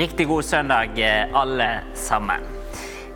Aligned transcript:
Riktig 0.00 0.28
god 0.28 0.44
søndag, 0.44 0.98
eh, 0.98 1.34
alle 1.34 1.80
sammen. 1.94 2.40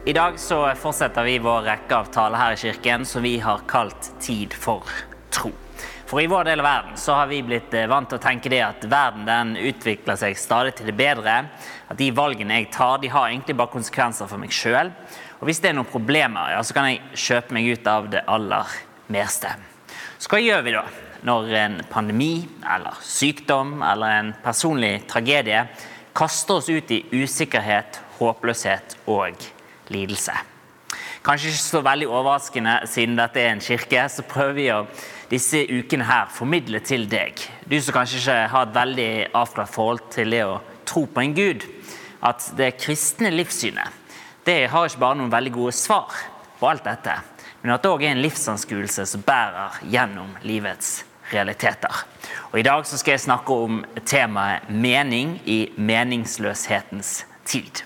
I 0.04 0.12
dag 0.12 0.38
så 0.38 0.74
fortsetter 0.74 1.24
vi 1.24 1.38
vår 1.38 1.62
rekke 1.64 1.96
av 1.96 2.10
taler 2.12 2.36
her 2.36 2.52
i 2.52 2.58
kirken 2.60 3.06
som 3.08 3.22
vi 3.24 3.38
har 3.40 3.62
kalt 3.64 4.10
Tid 4.20 4.52
for 4.52 4.84
tro. 5.32 5.48
For 6.04 6.20
i 6.20 6.26
vår 6.28 6.44
del 6.44 6.60
av 6.60 6.66
verden 6.66 6.98
så 7.00 7.14
har 7.16 7.30
vi 7.30 7.38
blitt 7.42 7.72
eh, 7.72 7.86
vant 7.88 8.10
til 8.12 8.20
å 8.20 8.24
tenke 8.26 8.52
det 8.52 8.60
at 8.66 8.84
verden 8.84 9.24
den 9.24 9.54
utvikler 9.56 10.20
seg 10.20 10.36
stadig 10.36 10.74
til 10.76 10.90
det 10.92 10.96
bedre. 10.98 11.38
At 11.88 11.96
de 11.96 12.10
valgene 12.12 12.60
jeg 12.60 12.68
tar, 12.76 13.00
de 13.00 13.14
har 13.16 13.30
egentlig 13.30 13.56
bare 13.56 13.72
konsekvenser 13.78 14.28
for 14.28 14.44
meg 14.44 14.52
sjøl. 14.52 14.92
Og 15.40 15.48
hvis 15.48 15.64
det 15.64 15.72
er 15.72 15.78
noen 15.80 15.88
problemer, 15.88 16.52
ja, 16.52 16.60
så 16.60 16.76
kan 16.76 16.90
jeg 16.90 17.00
kjøpe 17.16 17.56
meg 17.56 17.72
ut 17.72 17.92
av 17.94 18.12
det 18.12 18.26
aller 18.28 18.76
meste. 19.08 19.56
Så 20.18 20.28
hva 20.28 20.44
gjør 20.44 20.68
vi 20.68 20.76
da 20.76 20.84
når 21.24 21.58
en 21.64 21.80
pandemi 21.88 22.32
eller 22.76 23.00
sykdom 23.00 23.78
eller 23.80 24.20
en 24.20 24.32
personlig 24.44 24.98
tragedie 25.08 25.64
kaster 26.14 26.60
oss 26.60 26.70
ut 26.70 26.90
i 26.94 27.02
usikkerhet, 27.12 28.00
håpløshet 28.18 28.98
og 29.10 29.34
lidelse? 29.92 30.34
Kanskje 31.24 31.50
ikke 31.50 31.62
så 31.64 31.80
veldig 31.84 32.08
overraskende, 32.10 32.74
siden 32.86 33.16
dette 33.16 33.40
er 33.40 33.54
en 33.54 33.64
kirke, 33.64 34.04
så 34.12 34.22
prøver 34.28 34.56
vi 34.58 34.68
å 34.74 34.82
disse 35.30 35.62
ukene 35.64 36.04
her 36.04 36.28
formidle 36.30 36.82
til 36.84 37.08
deg, 37.10 37.40
du 37.66 37.78
som 37.80 37.96
kanskje 37.96 38.20
ikke 38.20 38.38
har 38.52 38.68
et 38.68 38.76
veldig 38.76 39.10
avklart 39.34 39.72
forhold 39.72 40.04
til 40.12 40.36
det 40.36 40.42
å 40.44 40.58
tro 40.84 41.06
på 41.08 41.24
en 41.24 41.34
gud, 41.34 41.64
at 42.24 42.44
det 42.58 42.76
kristne 42.80 43.32
livssynet 43.32 44.00
det 44.44 44.66
har 44.68 44.84
ikke 44.84 45.00
bare 45.00 45.16
noen 45.16 45.32
veldig 45.32 45.54
gode 45.54 45.72
svar 45.72 46.12
på 46.58 46.68
alt 46.68 46.84
dette, 46.84 47.16
men 47.62 47.72
at 47.72 47.82
det 47.82 47.90
òg 47.90 48.04
er 48.04 48.12
en 48.12 48.20
livsanskuelse 48.20 49.06
som 49.08 49.24
bærer 49.24 49.80
gjennom 49.88 50.36
livets 50.44 50.98
realiteter. 51.32 52.04
Og 52.52 52.60
I 52.60 52.66
dag 52.66 52.84
skal 52.86 53.14
jeg 53.14 53.24
snakke 53.24 53.56
om 53.66 53.82
temaet 54.06 54.68
mening 54.70 55.38
i 55.46 55.72
meningsløshetens 55.76 57.24
tid. 57.44 57.84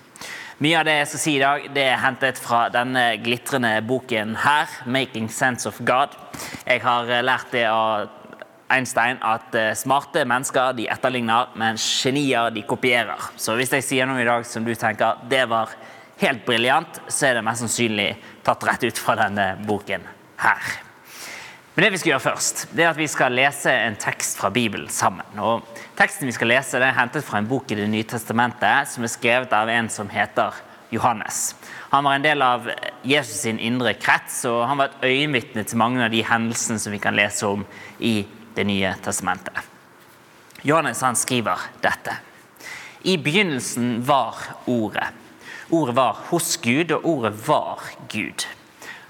Mye 0.59 0.75
av 0.75 0.87
det 0.89 0.97
jeg 0.97 1.07
skal 1.07 1.21
si 1.23 1.33
i 1.37 1.41
dag, 1.41 1.67
det 1.71 1.83
er 1.87 2.01
hentet 2.03 2.39
fra 2.43 2.65
denne 2.73 3.03
glitrende 3.23 3.77
boken 3.87 4.35
her, 4.43 4.67
'Making 4.85 5.29
Sense 5.31 5.69
of 5.69 5.79
God'. 5.79 6.17
Jeg 6.65 6.81
har 6.83 7.21
lært 7.23 7.51
det 7.51 7.65
av 7.65 8.09
Einstein 8.69 9.17
at 9.21 9.55
smarte 9.77 10.25
mennesker 10.25 10.75
de 10.77 10.89
etterligner, 10.91 11.47
men 11.55 11.77
genier 11.77 12.51
de 12.53 12.61
kopierer. 12.61 13.31
Så 13.37 13.55
hvis 13.55 13.71
jeg 13.71 13.83
sier 13.83 14.05
noe 14.05 14.21
i 14.21 14.27
dag 14.27 14.45
som 14.45 14.65
du 14.65 14.75
tenker 14.75 15.23
det 15.29 15.47
var 15.49 15.69
helt 16.19 16.45
briljant, 16.45 17.01
så 17.07 17.29
er 17.29 17.39
det 17.39 17.45
mest 17.47 17.63
sannsynlig 17.63 18.11
tatt 18.43 18.63
rett 18.67 18.83
ut 18.83 18.99
fra 18.99 19.15
denne 19.15 19.53
boken 19.65 20.05
her. 20.43 20.88
Men 21.79 21.85
det 21.85 21.93
vi 21.93 21.99
skal 22.01 22.09
gjøre 22.09 22.23
først, 22.33 22.61
det 22.75 22.83
er 22.83 22.89
at 22.89 22.97
vi 22.99 23.05
skal 23.07 23.31
lese 23.31 23.71
en 23.71 23.93
tekst 23.95 24.35
fra 24.35 24.49
Bibelen 24.51 24.89
sammen. 24.91 25.37
Og 25.39 25.61
Teksten 25.95 26.27
vi 26.27 26.33
skal 26.35 26.51
lese, 26.51 26.75
det 26.75 26.89
er 26.89 26.97
hentet 26.97 27.23
fra 27.23 27.39
en 27.39 27.47
bok 27.47 27.71
i 27.71 27.77
Det 27.79 27.85
nye 27.87 28.03
testamentet 28.03 28.89
som 28.91 29.07
er 29.07 29.11
skrevet 29.13 29.55
av 29.55 29.71
en 29.71 29.87
som 29.87 30.11
heter 30.11 30.59
Johannes. 30.91 31.55
Han 31.93 32.03
var 32.03 32.19
en 32.19 32.27
del 32.27 32.43
av 32.43 32.67
Jesus 33.07 33.45
sin 33.45 33.63
indre 33.63 33.95
krets, 33.95 34.41
og 34.51 34.65
han 34.67 34.83
var 34.83 34.91
et 34.91 35.07
øyenvitne 35.07 35.63
til 35.63 35.79
mange 35.79 36.03
av 36.03 36.11
de 36.11 36.19
hendelsene 36.19 36.83
som 36.83 36.91
vi 36.91 36.99
kan 36.99 37.15
lese 37.15 37.47
om 37.47 37.63
i 37.99 38.27
Det 38.59 38.67
nye 38.67 38.91
testamentet. 38.99 39.55
Johannes 40.67 40.99
han 40.99 41.15
skriver 41.15 41.63
dette. 41.79 42.19
I 43.07 43.15
begynnelsen 43.15 44.01
var 44.03 44.35
Ordet. 44.67 45.13
Ordet 45.71 45.95
var 45.95 46.25
hos 46.27 46.57
Gud, 46.59 46.91
og 46.91 47.05
ordet 47.05 47.37
var 47.47 47.87
Gud. 48.11 48.58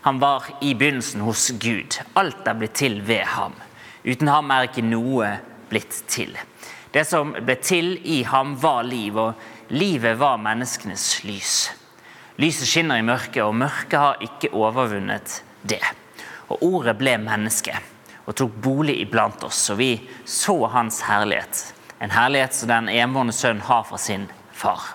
Han 0.02 0.19
var 0.19 0.45
i 0.61 0.73
begynnelsen 0.73 1.22
hos 1.22 1.50
Gud. 1.50 2.00
Alt 2.14 2.47
er 2.47 2.55
blitt 2.59 2.78
til 2.80 3.02
ved 3.05 3.25
ham. 3.36 3.55
Uten 4.03 4.31
ham 4.31 4.52
er 4.52 4.69
ikke 4.69 4.86
noe 4.86 5.33
blitt 5.69 6.03
til. 6.08 6.38
Det 6.91 7.03
som 7.06 7.36
ble 7.36 7.56
til 7.61 7.97
i 8.08 8.23
ham, 8.23 8.56
var 8.61 8.84
liv, 8.88 9.18
og 9.18 9.69
livet 9.69 10.18
var 10.18 10.40
menneskenes 10.41 11.24
lys. 11.28 11.56
Lyset 12.40 12.72
skinner 12.72 13.01
i 13.01 13.06
mørket, 13.06 13.44
og 13.44 13.57
mørket 13.59 14.00
har 14.00 14.24
ikke 14.25 14.53
overvunnet 14.56 15.41
det. 15.62 15.84
Og 16.50 16.63
ordet 16.63 16.95
ble 16.97 17.18
menneske 17.22 17.75
og 18.25 18.38
tok 18.38 18.56
bolig 18.63 18.95
iblant 19.01 19.44
oss, 19.44 19.62
og 19.74 19.81
vi 19.81 19.91
så 20.25 20.56
hans 20.74 21.01
herlighet. 21.09 21.74
En 22.00 22.13
herlighet 22.13 22.56
som 22.56 22.72
den 22.72 22.90
enbårne 22.94 23.35
sønn 23.35 23.62
har 23.68 23.84
fra 23.90 24.00
sin 24.00 24.29
far 24.53 24.94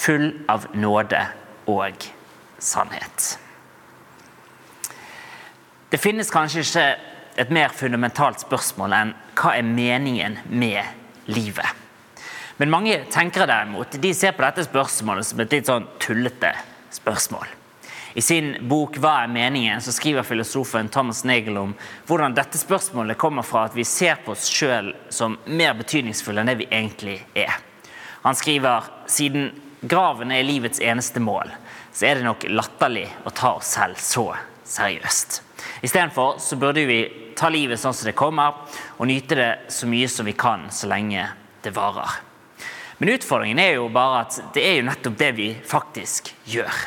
full 0.00 0.32
av 0.48 0.66
nåde 0.72 1.20
og 1.68 2.08
sannhet. 2.58 3.36
Det 5.90 5.98
finnes 5.98 6.30
kanskje 6.30 6.62
ikke 6.62 6.82
et 7.42 7.48
mer 7.50 7.72
fundamentalt 7.74 8.44
spørsmål 8.44 8.92
enn 8.94 9.08
hva 9.34 9.56
er 9.58 9.66
meningen 9.66 10.36
med 10.46 10.86
livet? 11.26 11.66
Men 12.60 12.70
mange 12.70 13.00
tenkere 13.10 13.48
derimot, 13.50 13.96
de 13.98 14.12
ser 14.14 14.36
på 14.36 14.44
dette 14.44 14.68
spørsmålet 14.68 15.26
som 15.26 15.40
et 15.42 15.56
litt 15.56 15.66
sånn 15.66 15.88
tullete 15.98 16.52
spørsmål. 16.94 17.48
I 18.14 18.22
sin 18.22 18.68
bok 18.68 18.98
'Hva 18.98 19.24
er 19.24 19.28
meningen?' 19.28 19.80
så 19.80 19.92
skriver 19.92 20.22
filosofen 20.22 20.88
Thomas 20.88 21.24
Nagel 21.24 21.58
om 21.58 21.74
hvordan 22.06 22.34
dette 22.34 22.58
spørsmålet 22.58 23.18
kommer 23.18 23.42
fra 23.42 23.64
at 23.64 23.74
vi 23.74 23.84
ser 23.84 24.14
på 24.14 24.32
oss 24.32 24.46
sjøl 24.48 24.94
som 25.08 25.38
mer 25.46 25.74
betydningsfulle 25.74 26.40
enn 26.40 26.46
det 26.46 26.58
vi 26.58 26.66
egentlig 26.70 27.20
er. 27.34 27.58
Han 28.22 28.34
skriver 28.34 28.90
siden 29.06 29.60
graven 29.82 30.30
er 30.30 30.42
livets 30.42 30.80
eneste 30.80 31.20
mål, 31.20 31.50
så 31.92 32.06
er 32.06 32.14
det 32.14 32.24
nok 32.24 32.44
latterlig 32.48 33.08
å 33.24 33.30
ta 33.30 33.54
oss 33.54 33.66
selv 33.74 33.96
så 33.96 34.36
seriøst. 34.64 35.49
Istedenfor 35.82 36.38
så 36.42 36.56
burde 36.60 36.86
vi 36.88 37.00
ta 37.36 37.48
livet 37.48 37.80
sånn 37.80 37.96
som 37.96 38.10
det 38.10 38.16
kommer, 38.18 38.62
og 38.98 39.08
nyte 39.08 39.38
det 39.38 39.50
så 39.72 39.88
mye 39.88 40.08
som 40.10 40.28
vi 40.28 40.36
kan 40.38 40.68
så 40.74 40.90
lenge 40.90 41.24
det 41.64 41.72
varer. 41.76 42.20
Men 43.00 43.14
utfordringen 43.14 43.60
er 43.62 43.78
jo 43.78 43.88
bare 43.92 44.24
at 44.26 44.40
det 44.54 44.64
er 44.66 44.80
jo 44.80 44.88
nettopp 44.90 45.20
det 45.20 45.30
vi 45.38 45.52
faktisk 45.64 46.34
gjør. 46.52 46.80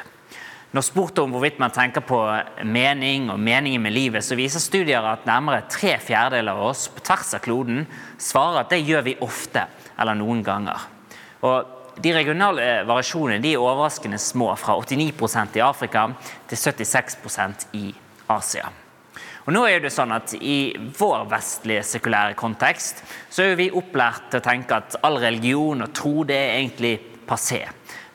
Når 0.74 0.86
spurt 0.86 1.20
om 1.22 1.34
hvorvidt 1.34 1.60
man 1.62 1.74
tenker 1.74 2.02
på 2.06 2.18
mening 2.66 3.28
og 3.30 3.42
meningen 3.42 3.82
med 3.82 3.94
livet, 3.94 4.26
så 4.26 4.38
viser 4.38 4.62
studier 4.62 5.06
at 5.06 5.28
nærmere 5.30 5.68
tre 5.70 5.96
fjerdedeler 6.02 6.58
av 6.58 6.72
oss 6.72 6.88
på 6.90 7.02
tvers 7.06 7.36
av 7.38 7.44
kloden 7.46 7.84
svarer 8.18 8.64
at 8.64 8.74
det 8.74 8.82
gjør 8.82 9.06
vi 9.06 9.20
ofte 9.22 9.68
eller 10.02 10.18
noen 10.18 10.42
ganger. 10.46 10.88
Og 11.46 12.00
de 12.02 12.14
regionale 12.16 12.66
variasjonene 12.90 13.42
de 13.44 13.52
er 13.54 13.62
overraskende 13.62 14.18
små, 14.22 14.50
fra 14.58 14.78
89% 14.82 15.60
i 15.60 15.66
Afrika 15.66 16.08
til 16.50 16.58
76% 16.58 17.68
i 17.78 17.86
Asia. 18.34 18.70
Og 19.44 19.52
nå 19.52 19.66
er 19.68 19.82
det 19.84 19.92
sånn 19.92 20.14
at 20.16 20.34
I 20.40 20.74
vår 20.98 21.26
vestlige 21.32 21.84
sekulære 21.88 22.38
kontekst 22.40 23.04
så 23.30 23.50
er 23.50 23.58
vi 23.60 23.72
opplært 23.76 24.30
til 24.32 24.40
å 24.40 24.46
tenke 24.46 24.78
at 24.80 24.96
all 25.04 25.20
religion 25.20 25.84
og 25.84 25.92
tro 25.96 26.24
det 26.28 26.38
er 26.40 26.54
egentlig 26.62 26.94
passé. 27.28 27.66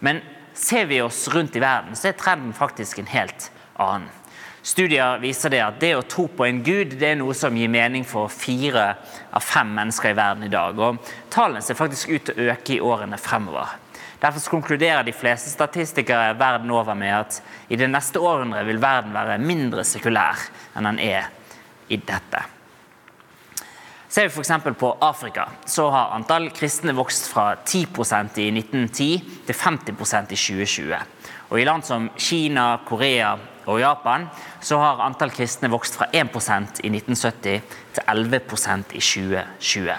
Men 0.01 0.23
ser 0.57 0.89
vi 0.89 1.03
oss 1.05 1.27
rundt 1.35 1.57
i 1.57 1.63
verden, 1.63 1.97
så 1.97 2.11
er 2.11 2.17
trenden 2.19 2.57
faktisk 2.57 3.03
en 3.03 3.13
helt 3.13 3.51
annen. 3.77 4.09
Studier 4.69 5.21
viser 5.23 5.53
det 5.53 5.61
at 5.65 5.77
det 5.81 5.95
å 5.97 6.05
tro 6.05 6.27
på 6.29 6.45
en 6.45 6.59
gud 6.67 6.97
det 6.99 7.13
er 7.13 7.21
noe 7.21 7.37
som 7.37 7.55
gir 7.57 7.71
mening 7.73 8.03
for 8.05 8.29
fire 8.33 8.89
av 9.33 9.45
fem 9.45 9.71
mennesker 9.77 10.13
i 10.13 10.17
verden 10.19 10.45
i 10.45 10.53
dag. 10.53 10.77
og 10.77 10.99
Tallene 11.33 11.63
ser 11.65 11.79
faktisk 11.79 12.11
ut 12.11 12.27
til 12.29 12.35
å 12.41 12.49
øke 12.53 12.75
i 12.75 12.81
årene 12.85 13.21
fremover. 13.21 13.79
Derfor 14.19 14.51
konkluderer 14.51 15.05
de 15.07 15.15
fleste 15.15 15.51
statistikere 15.51 16.35
verden 16.39 16.71
over 16.75 16.95
med 16.99 17.15
at 17.15 17.41
i 17.71 17.77
det 17.79 17.87
neste 17.91 18.19
århundret 18.19 18.67
vil 18.67 18.81
verden 18.83 19.15
være 19.15 19.39
mindre 19.39 19.85
sekulær 19.87 20.49
enn 20.75 20.89
den 20.91 20.99
er 21.07 21.29
i 21.89 22.01
dette. 22.03 22.43
Ser 24.09 24.25
vi 24.27 24.33
f.eks. 24.33 24.51
på 24.81 24.91
Afrika, 25.05 25.45
så 25.69 25.91
har 25.93 26.15
antall 26.17 26.49
kristne 26.57 26.95
vokst 26.97 27.29
fra 27.29 27.53
10% 27.61 28.41
i 28.41 28.49
1910 28.57 29.09
til 29.47 29.55
50% 29.55 30.33
i 30.33 30.39
2020. 30.41 30.97
Og 31.51 31.61
I 31.61 31.67
land 31.69 31.85
som 31.85 32.09
Kina, 32.17 32.79
Korea 32.89 33.35
og 33.69 33.81
Japan 33.83 34.27
så 34.65 34.81
har 34.81 35.05
antall 35.05 35.31
kristne 35.37 35.69
vokst 35.71 36.01
fra 36.01 36.09
1% 36.11 36.81
i 36.83 36.91
1970 36.91 37.77
til 37.95 38.09
11% 38.09 38.97
i 38.97 39.05
2020. 39.05 39.99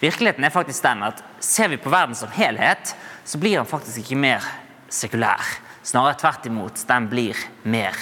Virkeligheten 0.00 0.44
er 0.44 0.52
faktisk 0.52 0.82
den 0.84 1.04
at 1.04 1.22
Ser 1.44 1.68
vi 1.68 1.76
på 1.76 1.92
verden 1.92 2.16
som 2.16 2.32
helhet, 2.32 2.94
så 3.24 3.38
blir 3.38 3.56
den 3.58 3.68
faktisk 3.68 4.04
ikke 4.04 4.20
mer 4.20 4.46
sekulær. 4.92 5.42
Snarere 5.84 6.18
tvert 6.20 6.46
imot. 6.48 6.84
Den 6.88 7.08
blir 7.08 7.38
mer 7.64 7.96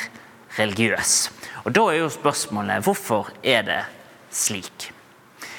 religiøs. 0.58 1.30
Og 1.64 1.72
Da 1.72 1.86
er 1.90 2.02
jo 2.02 2.10
spørsmålet 2.10 2.84
hvorfor 2.84 3.30
er 3.42 3.62
det 3.66 3.82
slik? 4.30 4.90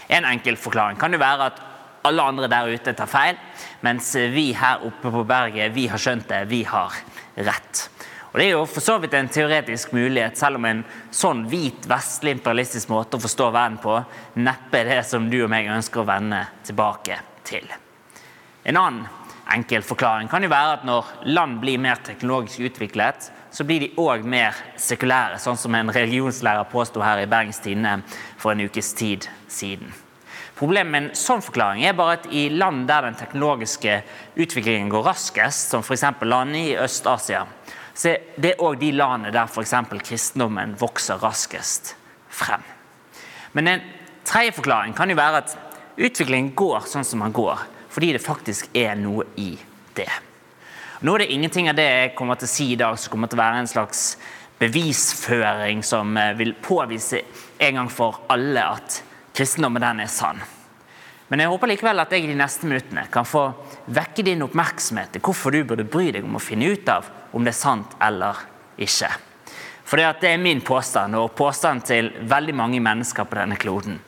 En 0.10 0.26
enkel 0.26 0.58
forklaring 0.60 1.00
kan 1.00 1.14
jo 1.14 1.20
være 1.20 1.48
at 1.52 1.62
alle 2.04 2.24
andre 2.24 2.50
der 2.52 2.74
ute 2.76 2.94
tar 2.94 3.08
feil, 3.08 3.38
mens 3.82 4.12
vi 4.16 4.52
her 4.54 4.84
oppe 4.84 5.12
på 5.12 5.24
berget 5.24 5.74
vi 5.76 5.88
har 5.88 6.02
skjønt 6.02 6.28
det, 6.28 6.44
vi 6.52 6.64
har 6.68 6.92
rett. 7.36 7.90
Og 8.34 8.40
Det 8.40 8.46
er 8.48 8.52
jo 8.56 8.66
for 8.66 8.82
så 8.82 8.98
vidt 8.98 9.14
en 9.14 9.30
teoretisk 9.30 9.92
mulighet, 9.94 10.38
selv 10.38 10.58
om 10.58 10.66
en 10.66 10.84
sånn 11.14 11.46
hvit, 11.48 11.86
vestlig 11.88 12.34
imperialistisk 12.34 12.90
måte 12.90 13.20
å 13.20 13.22
forstå 13.22 13.50
verden 13.54 13.78
på 13.78 14.00
neppe 14.42 14.80
er 14.80 14.90
det 14.90 15.04
som 15.06 15.30
du 15.30 15.44
og 15.44 15.52
meg 15.54 15.70
ønsker 15.70 16.02
å 16.02 16.08
vende 16.08 16.42
tilbake 16.66 17.20
til. 17.46 17.70
En 18.66 18.80
annen 18.80 19.06
enkel 19.52 19.84
forklaring 19.84 20.30
kan 20.32 20.44
jo 20.44 20.52
være 20.52 20.78
at 20.78 20.86
når 20.88 21.10
land 21.36 21.60
blir 21.62 21.82
mer 21.82 22.00
teknologisk 22.06 22.64
utviklet, 22.70 23.32
så 23.54 23.66
blir 23.68 23.84
de 23.84 23.92
òg 24.02 24.24
mer 24.26 24.56
sekulære, 24.80 25.38
sånn 25.42 25.60
som 25.60 25.76
en 25.78 25.92
religionslærer 25.94 26.70
påsto 26.72 27.04
her 27.04 27.22
i 27.22 27.30
Bergens 27.30 27.62
Tidende 27.62 28.00
for 28.42 28.54
en 28.54 28.64
ukes 28.66 28.94
tid 28.98 29.28
siden. 29.52 29.92
Problemet 30.58 30.92
med 30.92 31.04
en 31.04 31.18
sånn 31.18 31.42
forklaring 31.44 31.84
er 31.86 31.96
bare 31.98 32.20
at 32.20 32.28
i 32.32 32.46
land 32.54 32.86
der 32.90 33.08
den 33.08 33.18
teknologiske 33.18 34.00
utviklingen 34.38 34.92
går 34.94 35.06
raskest, 35.10 35.74
som 35.74 35.84
f.eks. 35.84 36.06
land 36.22 36.56
i 36.58 36.76
Øst-Asia, 36.78 37.44
så 37.94 38.14
er 38.14 38.42
det 38.42 38.56
òg 38.62 38.80
de 38.82 38.92
landene 38.96 39.34
der 39.34 39.50
f.eks. 39.50 39.74
kristendommen 40.06 40.78
vokser 40.80 41.22
raskest 41.22 41.96
frem. 42.30 42.64
Men 43.54 43.68
en 43.68 43.86
tredje 44.26 44.56
forklaring 44.58 44.96
kan 44.98 45.10
jo 45.10 45.18
være 45.18 45.44
at 45.44 45.58
utviklingen 45.98 46.54
går 46.58 46.88
sånn 46.90 47.06
som 47.06 47.22
den 47.26 47.36
går, 47.36 47.66
fordi 47.94 48.14
det 48.16 48.24
faktisk 48.24 48.74
er 48.74 48.96
noe 48.98 49.28
i 49.38 49.52
det. 49.94 50.10
Nå 51.04 51.14
er 51.14 51.24
det 51.24 51.34
ingenting 51.36 51.70
av 51.70 51.78
det 51.78 51.86
jeg 51.86 52.16
kommer 52.18 52.40
til 52.40 52.48
å 52.48 52.54
si 52.54 52.72
i 52.74 52.80
dag 52.80 52.98
som 52.98 53.12
kommer 53.14 53.30
til 53.30 53.38
å 53.38 53.44
være 53.44 53.62
en 53.62 53.70
slags 53.70 54.04
bevisføring 54.62 55.84
som 55.84 56.18
eh, 56.18 56.34
vil 56.40 56.56
påvise 56.64 57.22
en 57.60 57.82
gang 57.82 57.90
for 57.92 58.24
alle 58.32 58.64
at 58.78 59.02
kristendommen 59.36 59.84
den 59.84 60.04
er 60.06 60.12
sann. 60.12 60.40
Men 61.28 61.42
jeg 61.42 61.52
håper 61.52 61.72
likevel 61.72 62.02
at 62.04 62.14
jeg 62.14 62.26
i 62.26 62.32
de 62.32 62.38
neste 62.38 62.70
minuttene 62.70 63.06
kan 63.12 63.28
få 63.28 63.48
vekke 63.94 64.26
din 64.26 64.46
oppmerksomhet 64.46 65.14
til 65.14 65.24
hvorfor 65.26 65.54
du 65.54 65.64
burde 65.68 65.88
bry 65.88 66.12
deg 66.14 66.26
om 66.26 66.38
å 66.38 66.44
finne 66.44 66.72
ut 66.72 66.90
av 66.94 67.08
om 67.34 67.44
det 67.44 67.54
er 67.54 67.60
sant 67.60 67.96
eller 68.04 68.42
ikke. 68.78 69.10
For 69.84 70.00
det 70.00 70.30
er 70.30 70.42
min 70.42 70.62
påstand, 70.64 71.16
og 71.20 71.36
påstanden 71.36 71.84
til 71.86 72.12
veldig 72.30 72.56
mange 72.56 72.80
mennesker 72.82 73.28
på 73.28 73.38
denne 73.38 73.58
kloden, 73.60 74.00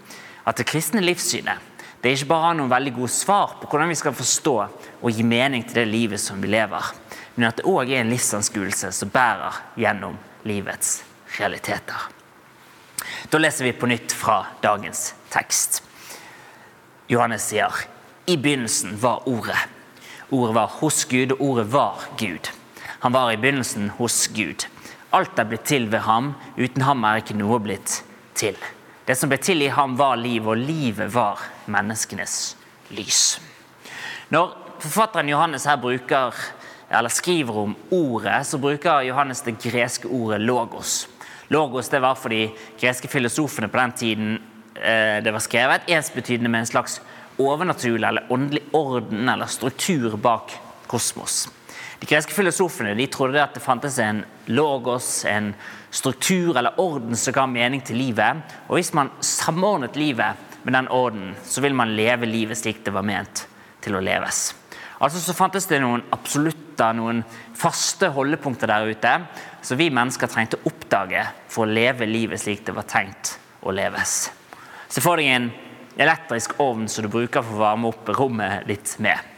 at 0.46 0.58
det 0.58 0.68
kristne 0.70 1.04
livssynet 1.04 1.75
det 2.06 2.12
er 2.12 2.20
ikke 2.20 2.30
bare 2.36 2.52
noen 2.54 2.70
veldig 2.70 2.92
gode 3.00 3.10
svar 3.10 3.56
på 3.58 3.66
hvordan 3.66 3.90
vi 3.90 3.96
skal 3.98 4.14
forstå 4.14 4.52
og 5.02 5.08
gi 5.10 5.24
mening 5.26 5.64
til 5.66 5.80
det 5.80 5.86
livet 5.90 6.22
som 6.22 6.38
vi 6.38 6.52
lever, 6.54 6.92
men 7.34 7.48
at 7.48 7.58
det 7.58 7.66
òg 7.66 7.90
er 7.90 8.04
en 8.04 8.12
livsanskuelse 8.14 8.92
som 8.94 9.10
bærer 9.10 9.58
gjennom 9.82 10.14
livets 10.46 11.00
realiteter. 11.40 12.04
Da 13.34 13.40
leser 13.42 13.66
vi 13.66 13.72
på 13.74 13.90
nytt 13.90 14.14
fra 14.14 14.36
dagens 14.62 15.16
tekst. 15.34 15.82
Johannes 17.10 17.50
sier 17.50 17.74
i 18.30 18.38
begynnelsen 18.38 19.02
var 19.02 19.26
Ordet. 19.26 19.66
Ordet 20.30 20.54
var 20.60 20.78
hos 20.84 21.02
Gud, 21.10 21.34
og 21.40 21.42
ordet 21.42 21.66
var 21.74 22.06
Gud. 22.22 22.54
Han 23.02 23.18
var 23.18 23.34
i 23.34 23.42
begynnelsen 23.42 23.90
hos 23.98 24.28
Gud. 24.28 24.68
Alt 25.10 25.42
er 25.42 25.50
blitt 25.50 25.66
til 25.66 25.90
ved 25.90 26.06
ham. 26.06 26.36
Uten 26.54 26.86
ham 26.86 27.02
er 27.10 27.26
ikke 27.26 27.42
noe 27.42 27.58
blitt 27.66 28.04
til. 28.38 28.62
Det 29.10 29.18
som 29.18 29.34
ble 29.34 29.42
til 29.42 29.66
i 29.66 29.74
ham, 29.74 29.98
var 29.98 30.22
liv, 30.22 30.46
og 30.46 30.62
livet 30.62 31.10
var 31.18 31.42
menneskenes 31.72 32.56
lys. 32.96 33.40
Når 34.30 34.54
forfatteren 34.80 35.30
Johannes 35.30 35.66
her 35.66 35.78
bruker, 35.82 36.34
eller 36.90 37.10
skriver 37.10 37.58
om 37.58 37.76
ordet, 37.90 38.46
så 38.48 38.58
bruker 38.62 39.06
Johannes 39.08 39.42
det 39.42 39.58
greske 39.64 40.08
ordet 40.08 40.42
'logos'. 40.42 41.08
Logos 41.48 41.90
det 41.90 42.02
var 42.02 42.16
for 42.16 42.30
de 42.30 42.50
greske 42.80 43.08
filosofene 43.08 43.68
på 43.68 43.78
den 43.78 43.92
tiden 43.92 44.42
eh, 44.76 45.24
det 45.24 45.34
var 45.34 45.40
skrevet, 45.40 45.82
ensbetydende 45.88 46.50
med 46.50 46.60
en 46.60 46.66
slags 46.66 47.02
overnaturlig 47.38 48.08
eller 48.08 48.32
åndelig 48.32 48.64
orden 48.72 49.30
eller 49.30 49.46
struktur 49.46 50.18
bak 50.18 50.52
kosmos. 50.88 51.50
De 52.00 52.06
greske 52.06 52.34
filosofene 52.34 52.96
de 52.96 53.08
trodde 53.08 53.42
at 53.42 53.54
det 53.54 53.64
fantes 53.64 54.00
en 54.00 54.24
logos, 54.46 55.26
en 55.26 55.54
struktur 55.92 56.58
eller 56.58 56.80
orden 56.82 57.16
som 57.16 57.34
ga 57.34 57.46
mening 57.46 57.82
til 57.86 57.98
livet. 57.98 58.42
Og 58.68 58.80
hvis 58.80 58.94
man 58.94 59.12
samordnet 59.22 59.96
livet 59.96 60.55
med 60.66 60.74
den 60.74 60.90
orden, 60.90 61.34
så 61.46 61.62
vil 61.62 61.76
man 61.78 61.94
leve 61.96 62.26
livet 62.26 62.58
slik 62.58 62.82
det 62.86 62.94
var 62.96 63.06
ment 63.06 63.46
til 63.86 63.98
å 63.98 64.02
leves. 64.02 64.48
Altså 64.98 65.20
så 65.22 65.36
fantes 65.38 65.68
det 65.70 65.82
noen 65.84 66.02
absolutter, 66.16 66.96
noen 66.98 67.22
faste 67.56 68.10
holdepunkter 68.16 68.72
der 68.72 68.90
ute 68.90 69.12
som 69.66 69.78
vi 69.78 69.92
mennesker 69.94 70.32
trengte 70.32 70.58
å 70.58 70.72
oppdage 70.72 71.22
for 71.52 71.66
å 71.66 71.76
leve 71.76 72.08
livet 72.10 72.42
slik 72.42 72.66
det 72.66 72.74
var 72.76 72.88
tenkt 72.90 73.36
å 73.62 73.74
leves. 73.76 74.32
Se 74.90 75.04
for 75.04 75.22
deg 75.22 75.30
en 75.36 75.52
elektrisk 76.02 76.58
ovn 76.64 76.90
som 76.92 77.06
du 77.06 77.12
bruker 77.12 77.46
for 77.46 77.58
å 77.58 77.64
varme 77.64 77.92
opp 77.92 78.10
rommet 78.18 78.66
ditt 78.70 78.96
med. 79.04 79.32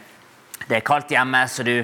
Det 0.68 0.78
er 0.78 0.84
kaldt 0.86 1.12
hjemme, 1.14 1.44
så 1.48 1.64
du 1.64 1.74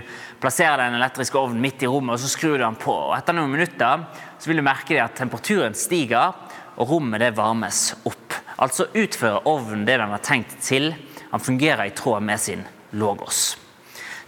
plasserer 0.43 0.82
den 0.82 0.99
elektriske 0.99 1.38
ovnen 1.40 1.62
midt 1.62 1.85
i 1.85 1.88
rommet 1.88 2.17
og 2.17 2.20
så 2.20 2.31
skrur 2.32 2.58
du 2.58 2.64
den 2.64 2.81
på. 2.81 2.93
Og 2.93 3.14
etter 3.17 3.37
noen 3.37 3.52
minutter 3.52 4.08
så 4.38 4.50
vil 4.50 4.61
du 4.61 4.67
merke 4.67 4.99
at 5.00 5.17
temperaturen 5.17 5.76
stiger, 5.79 6.35
og 6.75 6.90
rommet 6.90 7.23
det 7.23 7.37
varmes 7.37 7.93
opp. 8.05 8.35
Altså 8.62 8.86
utfører 8.94 9.46
ovnen 9.50 9.84
det 9.86 9.98
den 9.98 10.12
var 10.12 10.22
tenkt 10.24 10.56
til. 10.62 10.92
Han 11.30 11.42
fungerer 11.42 11.88
i 11.88 11.94
tråd 11.96 12.22
med 12.22 12.40
sin 12.40 12.64
logos. 12.94 13.56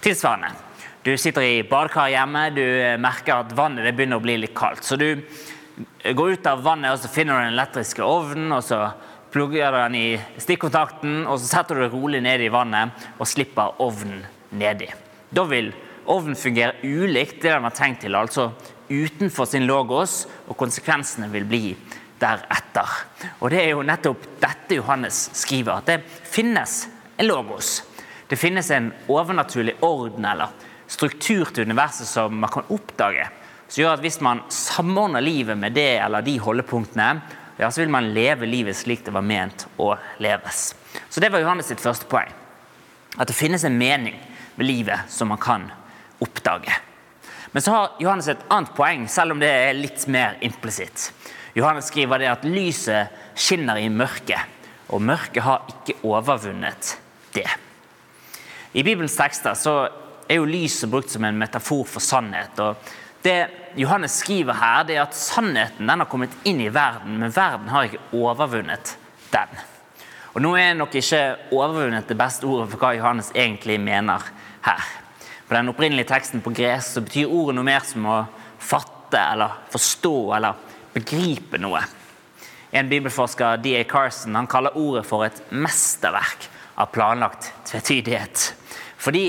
Tilsvarende. 0.02 0.52
Du 1.06 1.12
sitter 1.19 1.44
i 1.46 1.62
badekar 1.62 2.11
hjemme, 2.11 2.49
du 2.50 2.64
merker 2.99 3.44
at 3.44 3.52
vannet 3.55 3.94
begynner 3.94 4.19
å 4.19 4.25
bli 4.25 4.40
litt 4.43 4.56
kaldt. 4.58 4.82
Så 4.82 4.99
du 4.99 5.23
går 6.02 6.34
ut 6.34 6.49
av 6.50 6.64
vannet 6.67 6.96
og 6.96 6.99
så 6.99 7.11
finner 7.12 7.37
du 7.37 7.44
den 7.44 7.55
elektriske 7.55 8.02
ovnen. 8.02 8.50
og 8.52 8.64
så 8.64 8.88
plugger 9.31 9.75
den 9.75 9.94
i 9.94 10.06
stikkontakten 10.40 11.26
og 11.26 11.38
så 11.38 11.46
setter 11.50 11.76
du 11.76 11.84
det 11.84 11.93
rolig 11.93 12.23
ned 12.25 12.40
i 12.40 12.50
vannet 12.50 13.06
og 13.19 13.28
slipper 13.28 13.78
ovnen 13.84 14.25
nedi. 14.50 14.88
Da 15.31 15.44
vil 15.44 15.73
ovnen 16.06 16.38
fungere 16.38 16.78
ulikt 16.82 17.43
det 17.43 17.52
den 17.52 17.67
var 17.67 17.75
tenkt 17.76 18.02
til, 18.02 18.14
altså 18.14 18.50
utenfor 18.88 19.49
sin 19.50 19.67
logos, 19.67 20.25
og 20.46 20.56
konsekvensene 20.56 21.26
vil 21.32 21.46
bli 21.49 21.62
deretter. 22.21 22.93
Og 23.41 23.51
Det 23.51 23.63
er 23.63 23.71
jo 23.75 23.85
nettopp 23.87 24.27
dette 24.41 24.79
Johannes 24.79 25.31
skriver, 25.37 25.79
at 25.79 25.87
det 25.87 26.01
finnes 26.31 26.87
en 27.17 27.29
logos. 27.29 27.83
Det 28.29 28.37
finnes 28.37 28.71
en 28.71 28.93
overnaturlig 29.09 29.77
orden 29.81 30.25
eller 30.25 30.55
struktur 30.87 31.51
til 31.53 31.67
universet 31.67 32.09
som 32.09 32.35
man 32.41 32.51
kan 32.51 32.67
oppdage. 32.69 33.29
Som 33.69 33.83
gjør 33.83 33.97
at 33.97 34.05
hvis 34.05 34.21
man 34.23 34.43
samordner 34.53 35.25
livet 35.25 35.59
med 35.59 35.75
det 35.75 35.99
eller 35.99 36.25
de 36.27 36.39
holdepunktene, 36.43 37.21
ja, 37.57 37.71
så 37.71 37.81
vil 37.81 37.91
man 37.91 38.13
leve 38.15 38.47
livet 38.47 38.77
slik 38.77 39.05
det 39.07 39.15
var 39.15 39.25
ment 39.25 39.67
å 39.81 39.95
leves. 40.23 40.75
Så 41.09 41.21
Det 41.21 41.31
var 41.33 41.41
Johannes 41.41 41.67
sitt 41.67 41.81
første 41.81 42.07
poeng. 42.11 42.33
At 43.17 43.29
det 43.29 43.37
finnes 43.37 43.65
en 43.65 43.79
mening 43.79 44.19
med 44.57 44.67
livet 44.67 45.09
som 45.09 45.29
man 45.29 45.41
kan 45.41 45.71
oppdage. 46.21 46.73
Men 47.53 47.62
så 47.62 47.73
har 47.73 47.97
Johannes 48.01 48.29
et 48.29 48.45
annet 48.53 48.75
poeng, 48.77 49.07
selv 49.09 49.33
om 49.33 49.41
det 49.41 49.49
er 49.49 49.79
litt 49.79 50.03
mer 50.12 50.37
implisitt. 50.45 51.09
Johannes 51.56 51.88
skriver 51.88 52.20
det 52.20 52.29
at 52.29 52.43
lyset 52.44 53.14
skinner 53.32 53.79
i 53.81 53.88
mørket, 53.88 54.43
og 54.93 55.00
mørket 55.00 55.41
har 55.47 55.70
ikke 55.73 55.97
overvunnet 56.05 56.91
det. 57.32 57.49
I 58.76 58.82
Bibelens 58.85 59.17
tekster 59.17 59.56
er 60.29 60.37
jo 60.37 60.44
lyset 60.44 60.91
brukt 60.93 61.08
som 61.08 61.25
en 61.25 61.38
metafor 61.41 61.87
for 61.88 62.05
sannhet. 62.05 62.58
og 62.61 62.76
Det 63.25 63.47
Johannes 63.81 64.19
skriver 64.20 64.53
her, 64.53 64.85
det 64.85 64.99
er 64.99 65.06
at 65.06 65.17
sannheten 65.17 65.88
den 65.88 66.05
har 66.05 66.11
kommet 66.11 66.37
inn 66.44 66.61
i 66.61 66.69
verden, 66.69 67.17
men 67.23 67.32
verden 67.32 67.73
har 67.73 67.88
ikke 67.88 68.05
overvunnet 68.12 68.92
den. 69.33 69.57
Og 70.37 70.42
Nå 70.45 70.52
er 70.61 70.75
nok 70.75 70.95
ikke 70.95 71.37
'overvunnet' 71.50 72.09
det 72.09 72.19
beste 72.19 72.45
ordet 72.45 72.71
for 72.71 72.78
hva 72.78 72.92
Johannes 72.92 73.33
egentlig 73.35 73.81
mener 73.81 74.21
her. 74.61 74.85
På 75.49 75.54
den 75.54 75.69
opprinnelige 75.69 76.09
teksten 76.09 76.42
på 76.42 76.50
gresk 76.50 76.92
så 76.92 77.00
betyr 77.00 77.33
ordet 77.33 77.54
noe 77.54 77.64
mer 77.64 77.81
som 77.81 78.04
å 78.04 78.26
fatte 78.59 79.16
eller 79.33 79.57
forstå 79.71 80.35
eller 80.37 80.54
begripe 80.97 81.61
noe. 81.61 81.83
En 82.75 82.88
bibelforsker, 82.88 83.61
D.A. 83.62 83.85
Carson, 83.88 84.35
han 84.35 84.49
kaller 84.50 84.76
ordet 84.76 85.05
for 85.07 85.26
et 85.26 85.38
mesterverk 85.53 86.49
av 86.81 86.91
planlagt 86.93 87.53
tvetydighet. 87.69 88.53
Fordi 88.97 89.23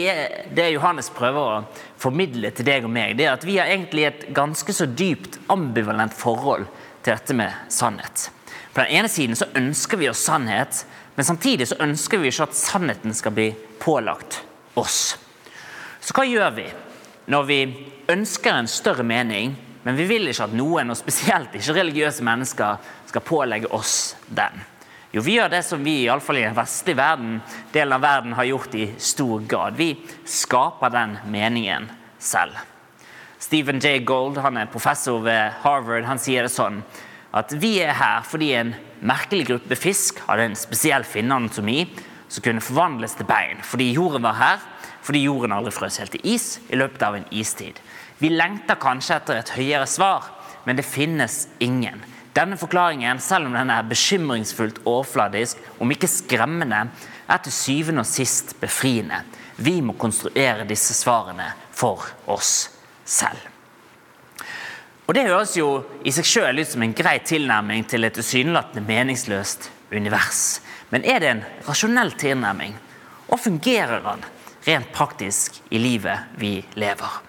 Det 0.56 0.70
Johannes 0.72 1.10
prøver 1.14 1.44
å 1.44 1.84
formidle 2.00 2.52
til 2.56 2.66
deg 2.68 2.88
og 2.88 2.94
meg, 2.94 3.18
det 3.20 3.28
er 3.28 3.36
at 3.36 3.46
vi 3.46 3.60
har 3.60 3.70
egentlig 3.72 4.08
et 4.08 4.26
ganske 4.36 4.74
så 4.74 4.88
dypt 4.88 5.38
ambivalent 5.54 6.16
forhold 6.16 6.66
til 7.04 7.14
dette 7.14 7.36
med 7.38 7.54
sannhet. 7.74 8.30
På 8.74 8.82
den 8.82 8.96
ene 9.00 9.12
siden 9.12 9.38
så 9.38 9.50
ønsker 9.58 10.00
vi 10.00 10.10
oss 10.10 10.24
sannhet, 10.24 10.84
men 11.16 11.26
samtidig 11.28 11.70
så 11.70 11.80
ønsker 11.84 12.22
vi 12.22 12.32
ikke 12.32 12.48
at 12.48 12.58
sannheten 12.58 13.16
skal 13.18 13.36
bli 13.36 13.52
pålagt 13.82 14.42
oss. 14.78 15.18
Så 16.00 16.16
hva 16.16 16.26
gjør 16.28 16.52
vi 16.58 16.68
når 17.28 17.48
vi 17.48 17.62
ønsker 18.08 18.54
en 18.56 18.70
større 18.72 19.04
mening, 19.04 19.56
men 19.88 19.96
vi 19.96 20.04
vil 20.10 20.28
ikke 20.28 20.50
at 20.50 20.56
noen, 20.56 20.92
og 20.92 21.00
spesielt 21.00 21.54
ikke 21.56 21.78
religiøse 21.78 22.26
mennesker, 22.28 22.82
skal 23.08 23.24
pålegge 23.24 23.70
oss 23.72 24.18
den? 24.28 24.60
Jo, 25.16 25.22
vi 25.24 25.38
gjør 25.38 25.54
det 25.54 25.62
som 25.64 25.80
vi 25.80 26.02
i, 26.02 26.10
alle 26.12 26.22
fall 26.22 26.42
i 26.42 26.44
den 26.44 26.58
vestlige 26.58 27.00
verden, 27.00 27.38
delen 27.72 27.96
av 27.96 28.04
verden 28.04 28.34
har 28.36 28.50
gjort 28.50 28.76
i 28.76 28.90
stor 29.00 29.46
grad. 29.48 29.78
Vi 29.80 29.94
skaper 30.28 30.92
den 30.92 31.16
meningen 31.32 31.88
selv. 32.20 32.60
Stephen 33.40 33.80
J. 33.80 34.02
Gold, 34.04 34.42
han 34.44 34.60
er 34.60 34.68
professor 34.68 35.24
ved 35.24 35.56
Harvard, 35.64 36.04
han 36.10 36.20
sier 36.20 36.44
det 36.44 36.52
sånn 36.52 36.82
at 37.38 37.54
vi 37.56 37.78
er 37.84 37.96
her 37.96 38.28
fordi 38.28 38.52
en 38.58 38.74
merkelig 39.08 39.46
gruppe 39.54 39.78
fisk 39.80 40.20
hadde 40.28 40.50
en 40.50 40.60
spesiell 40.60 41.08
finneanatomi 41.08 41.86
som 42.28 42.44
kunne 42.44 42.64
forvandles 42.64 43.16
til 43.16 43.30
bein. 43.30 43.64
Fordi 43.64 43.94
jorden 43.94 44.26
var 44.26 44.36
her, 44.42 44.68
fordi 45.06 45.24
jorden 45.28 45.56
aldri 45.56 45.72
frøs 45.72 46.02
helt 46.02 46.12
til 46.18 46.28
is 46.36 46.58
i 46.68 46.80
løpet 46.80 47.08
av 47.08 47.16
en 47.16 47.30
istid. 47.32 47.80
Vi 48.18 48.30
lengter 48.34 48.80
kanskje 48.82 49.20
etter 49.20 49.40
et 49.40 49.54
høyere 49.54 49.88
svar, 49.90 50.32
men 50.66 50.78
det 50.78 50.86
finnes 50.88 51.46
ingen. 51.60 52.02
Denne 52.38 52.58
forklaringen, 52.58 53.20
selv 53.22 53.50
om 53.50 53.56
den 53.58 53.70
er 53.74 53.86
bekymringsfullt 53.90 54.84
overfladisk, 54.86 55.62
om 55.82 55.92
ikke 55.94 56.10
skremmende, 56.10 56.84
er 57.28 57.44
til 57.44 57.54
syvende 57.54 58.04
og 58.04 58.10
sist 58.10 58.56
befriende. 58.62 59.24
Vi 59.58 59.80
må 59.82 59.96
konstruere 59.98 60.68
disse 60.70 60.94
svarene 60.94 61.50
for 61.74 62.06
oss 62.30 62.70
selv. 63.06 63.40
Og 65.08 65.16
Det 65.16 65.24
høres 65.24 65.56
jo 65.56 65.70
i 66.04 66.12
seg 66.12 66.28
sjøl 66.28 66.60
ut 66.60 66.68
som 66.68 66.84
en 66.84 66.96
grei 66.98 67.16
tilnærming 67.24 67.86
til 67.88 68.04
et 68.04 68.18
tilsynelatende 68.18 68.84
meningsløst 68.86 69.70
univers. 69.92 70.60
Men 70.92 71.06
er 71.08 71.24
det 71.24 71.30
en 71.32 71.46
rasjonell 71.68 72.12
tilnærming? 72.20 72.76
Og 73.32 73.40
fungerer 73.40 74.04
den 74.04 74.28
rent 74.68 74.92
praktisk 74.96 75.62
i 75.72 75.80
livet 75.80 76.38
vi 76.40 76.60
lever? 76.76 77.27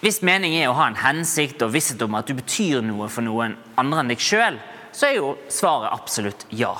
Hvis 0.00 0.22
mening 0.24 0.54
er 0.56 0.70
å 0.70 0.76
ha 0.78 0.86
en 0.88 0.96
hensikt 0.96 1.60
og 1.60 1.74
visshet 1.74 2.00
om 2.06 2.14
at 2.16 2.28
du 2.30 2.32
betyr 2.38 2.80
noe 2.80 3.10
for 3.12 3.26
noen 3.26 3.58
andre 3.80 4.00
enn 4.00 4.12
deg 4.12 4.22
sjøl, 4.24 4.56
så 4.96 5.10
er 5.10 5.18
jo 5.18 5.34
svaret 5.52 5.92
absolutt 5.92 6.46
ja. 6.56 6.72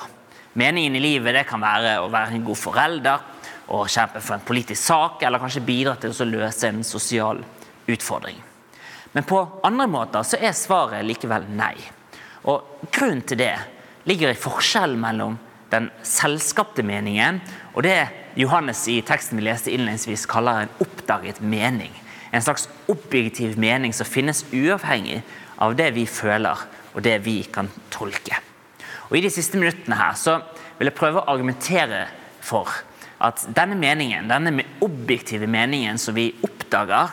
Meningen 0.57 0.97
i 0.97 1.03
livet 1.05 1.37
det 1.37 1.45
kan 1.51 1.61
være 1.61 1.99
å 2.01 2.09
være 2.11 2.39
en 2.39 2.47
god 2.49 2.59
forelder, 2.59 3.27
å 3.71 3.85
kjempe 3.85 4.25
for 4.25 4.39
en 4.39 4.47
politisk 4.49 4.81
sak, 4.83 5.21
eller 5.23 5.39
kanskje 5.39 5.63
bidra 5.69 5.95
til 6.01 6.17
å 6.17 6.31
løse 6.31 6.73
en 6.73 6.81
sosial 6.87 7.45
utfordring. 7.93 8.41
Men 9.13 9.29
på 9.29 9.45
andre 9.69 9.87
måter 9.91 10.25
så 10.25 10.41
er 10.41 10.57
svaret 10.57 11.05
likevel 11.05 11.45
nei. 11.53 11.77
Og 12.49 12.89
Grunnen 12.89 13.21
til 13.29 13.43
det 13.43 13.55
ligger 14.09 14.33
i 14.33 14.43
forskjellen 14.49 15.01
mellom 15.03 15.37
den 15.71 15.91
selskapte 16.03 16.83
meningen 16.83 17.39
og 17.75 17.85
det 17.85 17.99
Johannes 18.41 18.81
i 18.89 19.03
teksten 19.07 19.39
vi 19.39 19.45
leste 19.45 19.71
innledningsvis 19.75 20.25
kaller 20.31 20.65
en 20.65 20.79
oppdaget 20.83 21.45
mening. 21.45 21.93
En 22.31 22.43
slags 22.43 22.69
objektiv 22.91 23.59
mening 23.59 23.95
som 23.97 24.07
finnes 24.07 24.45
uavhengig 24.53 25.23
av 25.61 25.75
det 25.79 25.91
vi 25.97 26.07
føler 26.07 26.67
og 26.95 27.03
det 27.05 27.19
vi 27.25 27.41
kan 27.53 27.71
tolke. 27.91 28.39
Og 29.11 29.19
I 29.19 29.25
de 29.25 29.33
siste 29.33 29.59
minuttene 29.59 29.99
her 29.99 30.15
så 30.19 30.39
vil 30.79 30.91
jeg 30.91 30.99
prøve 30.99 31.21
å 31.21 31.31
argumentere 31.33 32.07
for 32.45 32.71
at 33.21 33.43
denne 33.55 33.77
meningen, 33.77 34.31
denne 34.31 34.65
objektive 34.85 35.49
meningen 35.51 35.99
som 36.01 36.17
vi 36.17 36.31
oppdager, 36.47 37.11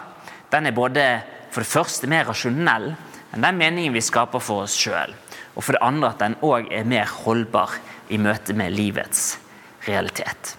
den 0.53 0.69
er 0.69 0.75
både 0.75 1.07
for 1.51 1.63
det 1.63 1.71
første 1.71 2.07
mer 2.09 2.29
rasjonell 2.29 2.93
enn 3.33 3.43
den 3.43 3.59
meningen 3.59 3.95
vi 3.95 4.05
skaper 4.05 4.43
for 4.43 4.63
oss 4.67 4.77
sjøl. 4.77 5.11
Og 5.57 5.65
for 5.65 5.75
det 5.75 5.83
andre 5.83 6.13
at 6.13 6.21
den 6.21 6.37
òg 6.45 6.69
er 6.71 6.87
mer 6.87 7.09
holdbar 7.25 7.73
i 8.13 8.19
møte 8.21 8.53
med 8.55 8.75
livets 8.77 9.35
realitet. 9.87 10.53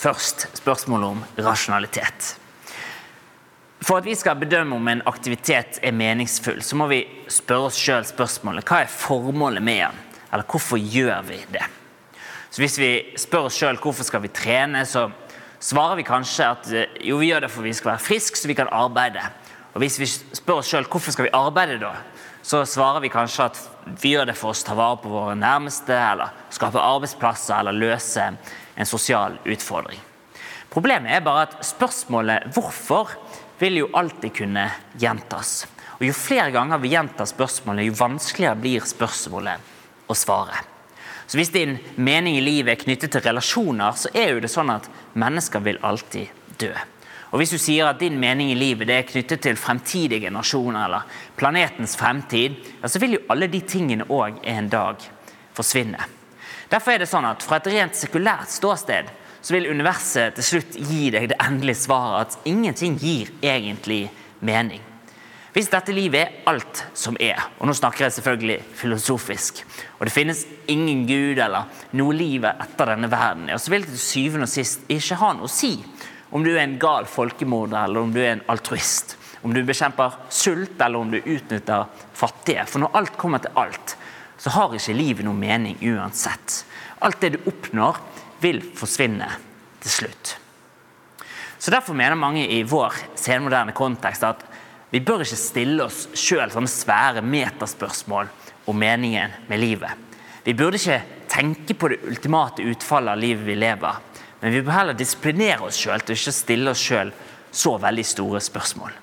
Først 0.00 0.46
spørsmålet 0.60 1.16
om 1.16 1.24
rasjonalitet. 1.40 2.36
For 3.80 3.96
at 3.96 4.04
vi 4.04 4.14
skal 4.14 4.36
bedømme 4.36 4.76
om 4.76 4.88
en 4.92 5.02
aktivitet 5.08 5.78
er 5.82 5.94
meningsfull, 5.96 6.60
så 6.62 6.76
må 6.76 6.90
vi 6.90 7.00
spørre 7.32 7.70
oss 7.70 7.78
sjøl 7.80 8.04
spørsmålet 8.04 8.68
hva 8.68 8.82
er 8.84 8.92
formålet 8.92 9.64
med 9.64 9.86
den? 9.86 10.00
Eller 10.30 10.46
hvorfor 10.46 10.78
gjør 10.78 11.24
vi 11.26 11.38
det? 11.50 11.64
Så 12.50 12.60
Hvis 12.60 12.78
vi 12.78 12.90
spør 13.18 13.48
oss 13.48 13.56
sjøl 13.56 13.80
hvorfor 13.80 14.04
skal 14.04 14.22
vi 14.24 14.32
trene, 14.34 14.84
så 14.86 15.08
svarer 15.62 15.96
vi 15.96 16.04
kanskje 16.04 16.50
at 16.50 16.70
eh, 16.74 16.92
jo, 17.08 17.20
vi 17.22 17.30
gjør 17.30 17.46
det 17.46 17.52
for 17.54 17.64
vi 17.64 17.72
skal 17.76 17.94
være 17.94 18.04
friske 18.04 18.36
så 18.36 18.50
vi 18.50 18.58
kan 18.58 18.68
arbeide. 18.68 19.24
Og 19.72 19.80
Hvis 19.80 19.98
vi 20.02 20.08
spør 20.10 20.60
oss 20.60 20.68
sjøl 20.68 20.88
hvorfor 20.90 21.16
skal 21.16 21.30
vi 21.30 21.34
arbeide, 21.36 21.80
da, 21.80 21.94
så 22.42 22.66
svarer 22.68 23.00
vi 23.00 23.12
kanskje 23.12 23.48
at 23.48 23.60
vi 24.02 24.12
gjør 24.12 24.28
det 24.28 24.36
for 24.36 24.52
å 24.52 24.64
ta 24.66 24.76
vare 24.76 25.00
på 25.00 25.12
våre 25.12 25.36
nærmeste, 25.38 25.96
eller 25.96 26.36
skape 26.52 26.80
arbeidsplasser 26.84 27.62
eller 27.62 27.80
løse 27.80 28.28
en 28.76 28.88
sosial 28.88 29.38
utfordring. 29.48 30.00
Problemet 30.70 31.16
er 31.16 31.24
bare 31.24 31.48
at 31.48 31.62
spørsmålet 31.66 32.52
'hvorfor' 32.52 33.16
vil 33.60 33.82
jo 33.82 33.90
alltid 33.92 34.32
kunne 34.34 34.70
gjentas. 34.98 35.66
Og 36.00 36.06
Jo 36.06 36.12
flere 36.16 36.50
ganger 36.50 36.80
vi 36.80 36.94
gjentar 36.94 37.28
spørsmålet, 37.28 37.90
jo 37.90 37.98
vanskeligere 37.98 38.56
blir 38.56 38.86
spørsmålet 38.88 40.08
å 40.08 40.16
svare. 40.16 40.62
Så 41.26 41.38
Hvis 41.38 41.52
din 41.52 41.78
mening 41.96 42.38
i 42.38 42.40
livet 42.40 42.72
er 42.72 42.84
knyttet 42.84 43.12
til 43.12 43.20
relasjoner, 43.20 43.92
så 43.92 44.08
er 44.14 44.32
jo 44.32 44.40
det 44.40 44.50
sånn 44.50 44.72
at 44.72 44.88
mennesker 45.12 45.60
vil 45.60 45.78
alltid 45.82 46.56
dø. 46.58 46.72
Og 47.30 47.38
Hvis 47.38 47.52
du 47.54 47.58
sier 47.58 47.86
at 47.86 48.00
din 48.00 48.18
mening 48.18 48.50
i 48.50 48.58
livet 48.58 48.90
er 48.90 49.06
knyttet 49.06 49.42
til 49.44 49.60
fremtidige 49.60 50.24
generasjoner 50.24 50.84
eller 50.88 51.20
planetens 51.36 51.94
fremtid, 51.96 52.56
ja, 52.80 52.88
så 52.88 52.98
vil 52.98 53.18
jo 53.18 53.26
alle 53.28 53.46
de 53.46 53.60
tingene 53.60 54.08
òg 54.08 54.40
en 54.42 54.68
dag 54.68 55.04
forsvinne. 55.54 56.00
Derfor 56.70 56.94
er 56.94 56.98
det 57.02 57.10
sånn 57.10 57.28
at 57.28 57.42
Fra 57.42 57.60
et 57.60 57.70
rent 57.70 57.94
sekulært 57.94 58.50
ståsted 58.50 59.10
så 59.40 59.56
vil 59.56 59.70
universet 59.72 60.36
til 60.36 60.46
slutt 60.46 60.76
gi 60.76 61.10
deg 61.14 61.30
det 61.32 61.40
endelige 61.40 61.82
svaret 61.86 62.28
at 62.36 62.48
ingenting 62.48 62.98
gir 63.00 63.32
egentlig 63.42 64.06
mening. 64.44 64.82
Hvis 65.50 65.70
dette 65.72 65.90
livet 65.90 66.20
er 66.20 66.50
alt 66.52 66.84
som 66.94 67.16
er, 67.18 67.40
og 67.58 67.66
nå 67.66 67.74
snakker 67.74 68.06
jeg 68.06 68.14
selvfølgelig 68.20 68.58
filosofisk, 68.78 69.64
og 69.98 70.06
det 70.06 70.14
finnes 70.14 70.44
ingen 70.70 71.02
gud 71.08 71.40
eller 71.42 71.66
noe 71.98 72.14
liv 72.14 72.46
etter 72.46 72.92
denne 72.92 73.10
verden, 73.10 73.48
ja, 73.50 73.58
så 73.58 73.72
vil 73.72 73.82
det 73.82 73.96
til 73.96 74.04
syvende 74.04 74.46
og 74.46 74.52
sist 74.52 74.86
ikke 74.86 75.18
ha 75.18 75.32
noe 75.34 75.50
å 75.50 75.50
si 75.50 75.72
om 76.30 76.44
du 76.46 76.52
er 76.52 76.62
en 76.62 76.78
gal 76.78 77.08
folkemorder 77.10 77.88
eller 77.88 78.04
om 78.06 78.12
du 78.14 78.20
er 78.22 78.36
en 78.36 78.44
altruist. 78.52 79.16
Om 79.42 79.54
du 79.56 79.64
bekjemper 79.66 80.14
sult 80.30 80.78
eller 80.78 81.00
om 81.00 81.10
du 81.10 81.18
utnytter 81.18 81.88
fattige. 82.14 82.66
For 82.70 82.82
når 82.82 82.98
alt 83.00 83.16
kommer 83.18 83.42
til 83.42 83.56
alt, 83.58 83.96
så 84.38 84.52
har 84.54 84.76
ikke 84.76 84.94
livet 84.94 85.26
noe 85.26 85.36
mening 85.36 85.80
uansett. 85.82 86.60
Alt 87.02 87.18
det 87.24 87.32
du 87.34 87.48
oppnår, 87.50 87.98
vil 88.40 88.62
forsvinne 88.76 89.28
til 89.80 89.92
slutt. 89.92 90.36
Så 91.60 91.70
Derfor 91.70 91.94
mener 91.94 92.16
mange 92.16 92.46
i 92.48 92.62
vår 92.64 92.94
senmoderne 93.20 93.74
kontekst 93.76 94.24
at 94.24 94.44
vi 94.90 95.02
bør 95.04 95.22
ikke 95.22 95.38
stille 95.38 95.84
oss 95.84 96.06
sjøl 96.18 96.50
sånne 96.50 96.70
svære 96.70 97.22
metaspørsmål 97.22 98.30
om 98.70 98.78
meningen 98.80 99.34
med 99.48 99.60
livet. 99.60 99.90
Vi 100.42 100.54
burde 100.56 100.80
ikke 100.80 101.02
tenke 101.30 101.76
på 101.76 101.90
det 101.92 102.00
ultimate 102.08 102.64
utfallet 102.64 103.12
av 103.12 103.20
livet 103.20 103.44
vi 103.46 103.58
lever, 103.60 104.00
men 104.40 104.54
vi 104.54 104.62
bør 104.64 104.78
heller 104.78 104.96
disiplinere 104.98 105.68
oss 105.68 105.78
sjøl 105.78 106.02
til 106.02 106.16
ikke 106.16 106.34
stille 106.34 106.72
oss 106.72 106.82
sjøl 106.82 107.12
så 107.52 107.76
veldig 107.82 108.06
store 108.06 108.40
spørsmål. 108.42 108.96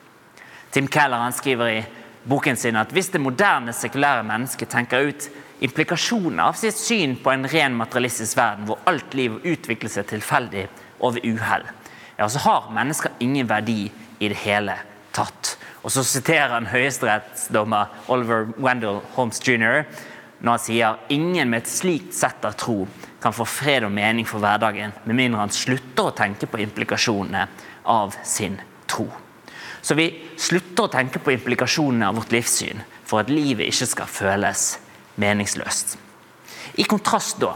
Tim 0.74 0.90
Keller 0.92 1.22
han 1.24 1.36
skriver 1.36 1.72
i 1.72 1.86
boken 2.28 2.58
sin 2.60 2.76
at 2.76 2.92
hvis 2.92 3.14
det 3.14 3.22
moderne, 3.24 3.74
sekulære 3.74 4.26
mennesket 4.28 4.74
tenker 4.74 5.08
ut 5.12 5.30
implikasjoner 5.60 6.44
av 6.44 6.58
sitt 6.60 6.78
syn 6.78 7.16
på 7.24 7.32
en 7.34 7.48
ren 7.50 7.76
materialistisk 7.78 8.38
verden 8.38 8.68
hvor 8.68 8.82
alt 8.90 9.16
liv 9.18 9.40
utvikler 9.44 9.92
seg 9.92 10.10
tilfeldig 10.12 10.68
og 11.00 11.18
ved 11.18 11.26
uhell, 11.26 11.66
ja, 12.18 12.28
så 12.30 12.42
har 12.46 12.70
mennesker 12.74 13.18
ingen 13.24 13.50
verdi 13.50 13.88
i 14.20 14.30
det 14.30 14.40
hele 14.44 14.78
tatt. 15.14 15.56
Og 15.86 15.94
så 15.94 16.04
siterer 16.06 16.56
han 16.56 16.70
høyesterettsdommer 16.70 17.94
Oliver 18.12 18.50
Wendell 18.58 19.02
Holmes 19.16 19.42
jr. 19.42 19.86
når 20.40 20.52
han 20.52 20.64
sier 20.64 20.98
ingen 21.14 21.50
med 21.50 21.64
et 21.64 21.72
slikt 21.72 22.14
sett 22.18 22.46
av 22.46 22.58
tro 22.60 22.84
kan 23.22 23.34
få 23.34 23.46
fred 23.50 23.86
og 23.88 23.94
mening 23.94 24.28
for 24.30 24.42
hverdagen, 24.44 24.94
med 25.06 25.18
mindre 25.18 25.42
han 25.42 25.54
slutter 25.54 26.10
å 26.10 26.18
tenke 26.18 26.50
på 26.50 26.62
implikasjonene 26.62 27.48
av 27.90 28.18
sin 28.26 28.60
tro. 28.90 29.08
Så 29.82 29.96
vi 29.98 30.10
slutter 30.38 30.86
å 30.86 30.92
tenke 30.92 31.22
på 31.24 31.34
implikasjonene 31.34 32.10
av 32.10 32.20
vårt 32.20 32.34
livssyn 32.36 32.84
for 33.08 33.24
at 33.24 33.32
livet 33.32 33.72
ikke 33.72 33.88
skal 33.90 34.12
føles 34.12 34.76
meningsløst. 35.22 35.98
I 36.78 36.86
kontrast 36.90 37.40
da, 37.42 37.56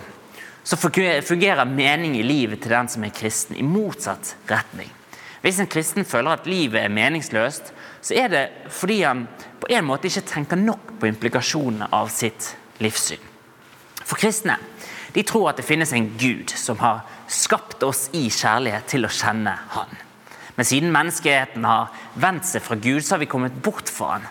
så 0.63 0.77
fungerer 0.77 1.65
mening 1.65 2.17
i 2.19 2.25
livet 2.25 2.61
til 2.61 2.73
den 2.73 2.89
som 2.89 3.05
er 3.05 3.13
kristen, 3.15 3.57
i 3.57 3.65
motsatt 3.65 4.35
retning. 4.49 4.89
Hvis 5.41 5.59
en 5.59 5.69
kristen 5.69 6.05
føler 6.05 6.37
at 6.37 6.49
livet 6.49 6.83
er 6.83 6.93
meningsløst, 6.93 7.71
så 8.01 8.17
er 8.17 8.29
det 8.29 8.43
fordi 8.69 9.01
han 9.01 9.25
på 9.61 9.69
en 9.73 9.85
måte 9.85 10.09
ikke 10.09 10.27
tenker 10.29 10.59
nok 10.59 10.95
på 11.01 11.09
implikasjonene 11.09 11.89
av 11.93 12.11
sitt 12.13 12.53
livssyn. 12.81 13.21
For 14.05 14.19
kristne 14.21 14.57
de 15.15 15.23
tror 15.27 15.49
at 15.49 15.59
det 15.59 15.67
finnes 15.67 15.91
en 15.93 16.13
Gud 16.19 16.53
som 16.55 16.79
har 16.79 17.01
skapt 17.31 17.83
oss 17.83 18.07
i 18.15 18.27
kjærlighet 18.31 18.87
til 18.93 19.05
å 19.07 19.11
kjenne 19.11 19.57
Han. 19.75 19.89
Men 20.55 20.67
siden 20.67 20.93
menneskeheten 20.93 21.65
har 21.67 21.91
vendt 22.19 22.47
seg 22.47 22.63
fra 22.63 22.77
Gud, 22.79 23.01
så 23.03 23.15
har 23.15 23.23
vi 23.23 23.31
kommet 23.31 23.57
bort 23.63 23.89
fra 23.91 24.15
Han. 24.15 24.29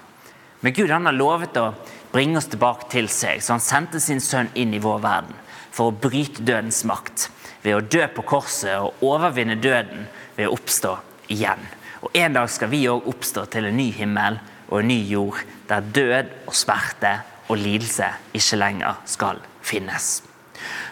Men 0.61 0.75
Gud 0.77 0.91
han 0.93 1.09
har 1.09 1.17
lovet 1.17 1.57
å 1.57 1.71
bringe 2.13 2.39
oss 2.39 2.51
tilbake 2.51 2.89
til 2.93 3.09
seg. 3.13 3.43
Så 3.43 3.55
han 3.55 3.65
sendte 3.65 4.01
sin 4.03 4.23
sønn 4.23 4.51
inn 4.59 4.75
i 4.75 4.83
vår 4.83 5.03
verden 5.05 5.37
for 5.71 5.91
å 5.91 5.97
bryte 5.97 6.45
dødens 6.47 6.83
makt. 6.89 7.29
Ved 7.63 7.77
å 7.77 7.85
dø 7.85 8.07
på 8.15 8.25
korset 8.27 8.79
og 8.81 9.03
overvinne 9.05 9.59
døden 9.61 10.07
ved 10.37 10.49
å 10.49 10.55
oppstå 10.57 10.97
igjen. 11.33 11.61
Og 12.01 12.17
En 12.17 12.33
dag 12.33 12.49
skal 12.51 12.71
vi 12.73 12.87
òg 12.89 13.07
oppstå 13.11 13.45
til 13.53 13.69
en 13.69 13.77
ny 13.77 13.91
himmel 13.93 14.41
og 14.71 14.81
en 14.81 14.89
ny 14.89 15.01
jord, 15.11 15.43
der 15.69 15.85
død 15.85 16.33
og 16.49 16.57
smerte 16.57 17.13
og 17.51 17.59
lidelse 17.61 18.09
ikke 18.37 18.59
lenger 18.61 19.01
skal 19.11 19.41
finnes. 19.67 20.21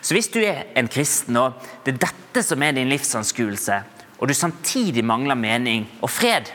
Så 0.02 0.14
hvis 0.14 0.30
du 0.32 0.40
er 0.42 0.66
en 0.76 0.88
kristen, 0.90 1.36
og 1.36 1.58
det 1.84 1.94
er 1.94 2.04
dette 2.08 2.44
som 2.44 2.62
er 2.62 2.76
din 2.76 2.90
livsanskuelse, 2.90 3.82
og 4.18 4.28
du 4.28 4.34
samtidig 4.34 5.04
mangler 5.06 5.38
mening 5.38 5.86
og 6.02 6.10
fred, 6.10 6.50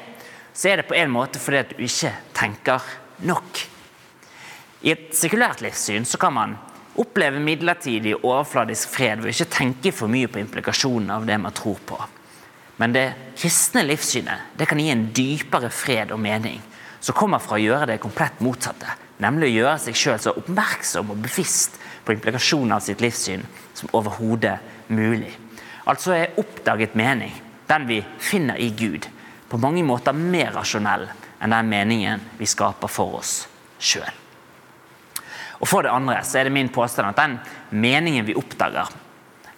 så 0.54 0.70
er 0.70 0.82
det 0.82 0.90
på 0.90 0.98
en 0.98 1.14
måte 1.14 1.42
fordi 1.42 1.62
at 1.64 1.72
du 1.74 1.84
ikke 1.84 2.12
tenker 2.36 2.90
nok. 3.26 3.64
I 4.84 4.92
et 4.92 5.14
sekulært 5.16 5.62
livssyn 5.64 6.04
så 6.04 6.20
kan 6.20 6.34
man 6.36 6.58
oppleve 7.00 7.40
midlertidig 7.40 8.18
overfladisk 8.20 8.92
fred 8.92 9.22
ved 9.24 9.32
ikke 9.32 9.54
tenke 9.56 9.94
for 9.96 10.12
mye 10.12 10.28
på 10.28 10.42
implikasjonene 10.42 11.16
av 11.16 11.28
det 11.28 11.38
man 11.40 11.56
tror 11.56 11.80
på. 11.88 12.00
Men 12.82 12.94
det 12.96 13.06
kristne 13.40 13.86
livssynet 13.88 14.58
det 14.60 14.68
kan 14.68 14.82
gi 14.82 14.90
en 14.92 15.06
dypere 15.16 15.70
fred 15.72 16.12
og 16.12 16.20
mening, 16.20 16.60
som 17.00 17.16
kommer 17.16 17.40
fra 17.44 17.56
å 17.56 17.64
gjøre 17.64 17.94
det 17.94 18.02
komplett 18.04 18.42
motsatte. 18.44 18.98
Nemlig 19.24 19.54
å 19.54 19.56
gjøre 19.58 19.80
seg 19.86 19.98
sjøl 19.98 20.20
så 20.20 20.34
oppmerksom 20.42 21.14
og 21.14 21.22
bevisst 21.24 21.78
på 22.04 22.16
implikasjonen 22.16 22.76
av 22.76 22.84
sitt 22.84 23.04
livssyn 23.04 23.46
som 23.78 23.92
overhodet 23.96 24.58
mulig. 24.92 25.32
Altså 25.88 26.16
er 26.18 26.36
oppdaget 26.40 26.98
mening, 27.00 27.32
den 27.70 27.88
vi 27.88 28.02
finner 28.20 28.60
i 28.60 28.72
Gud, 28.76 29.08
på 29.48 29.62
mange 29.62 29.84
måter 29.86 30.18
mer 30.18 30.52
rasjonell 30.56 31.08
enn 31.40 31.56
den 31.56 31.72
meningen 31.72 32.28
vi 32.40 32.50
skaper 32.50 32.92
for 32.92 33.20
oss 33.22 33.36
sjøl. 33.80 34.23
Og 35.64 35.70
For 35.70 35.86
det 35.86 35.94
andre 35.96 36.18
så 36.28 36.42
er 36.42 36.50
det 36.50 36.56
min 36.58 36.72
påstand 36.74 37.14
at 37.14 37.20
den 37.22 37.38
meningen 37.80 38.26
vi 38.28 38.36
oppdager, 38.36 38.90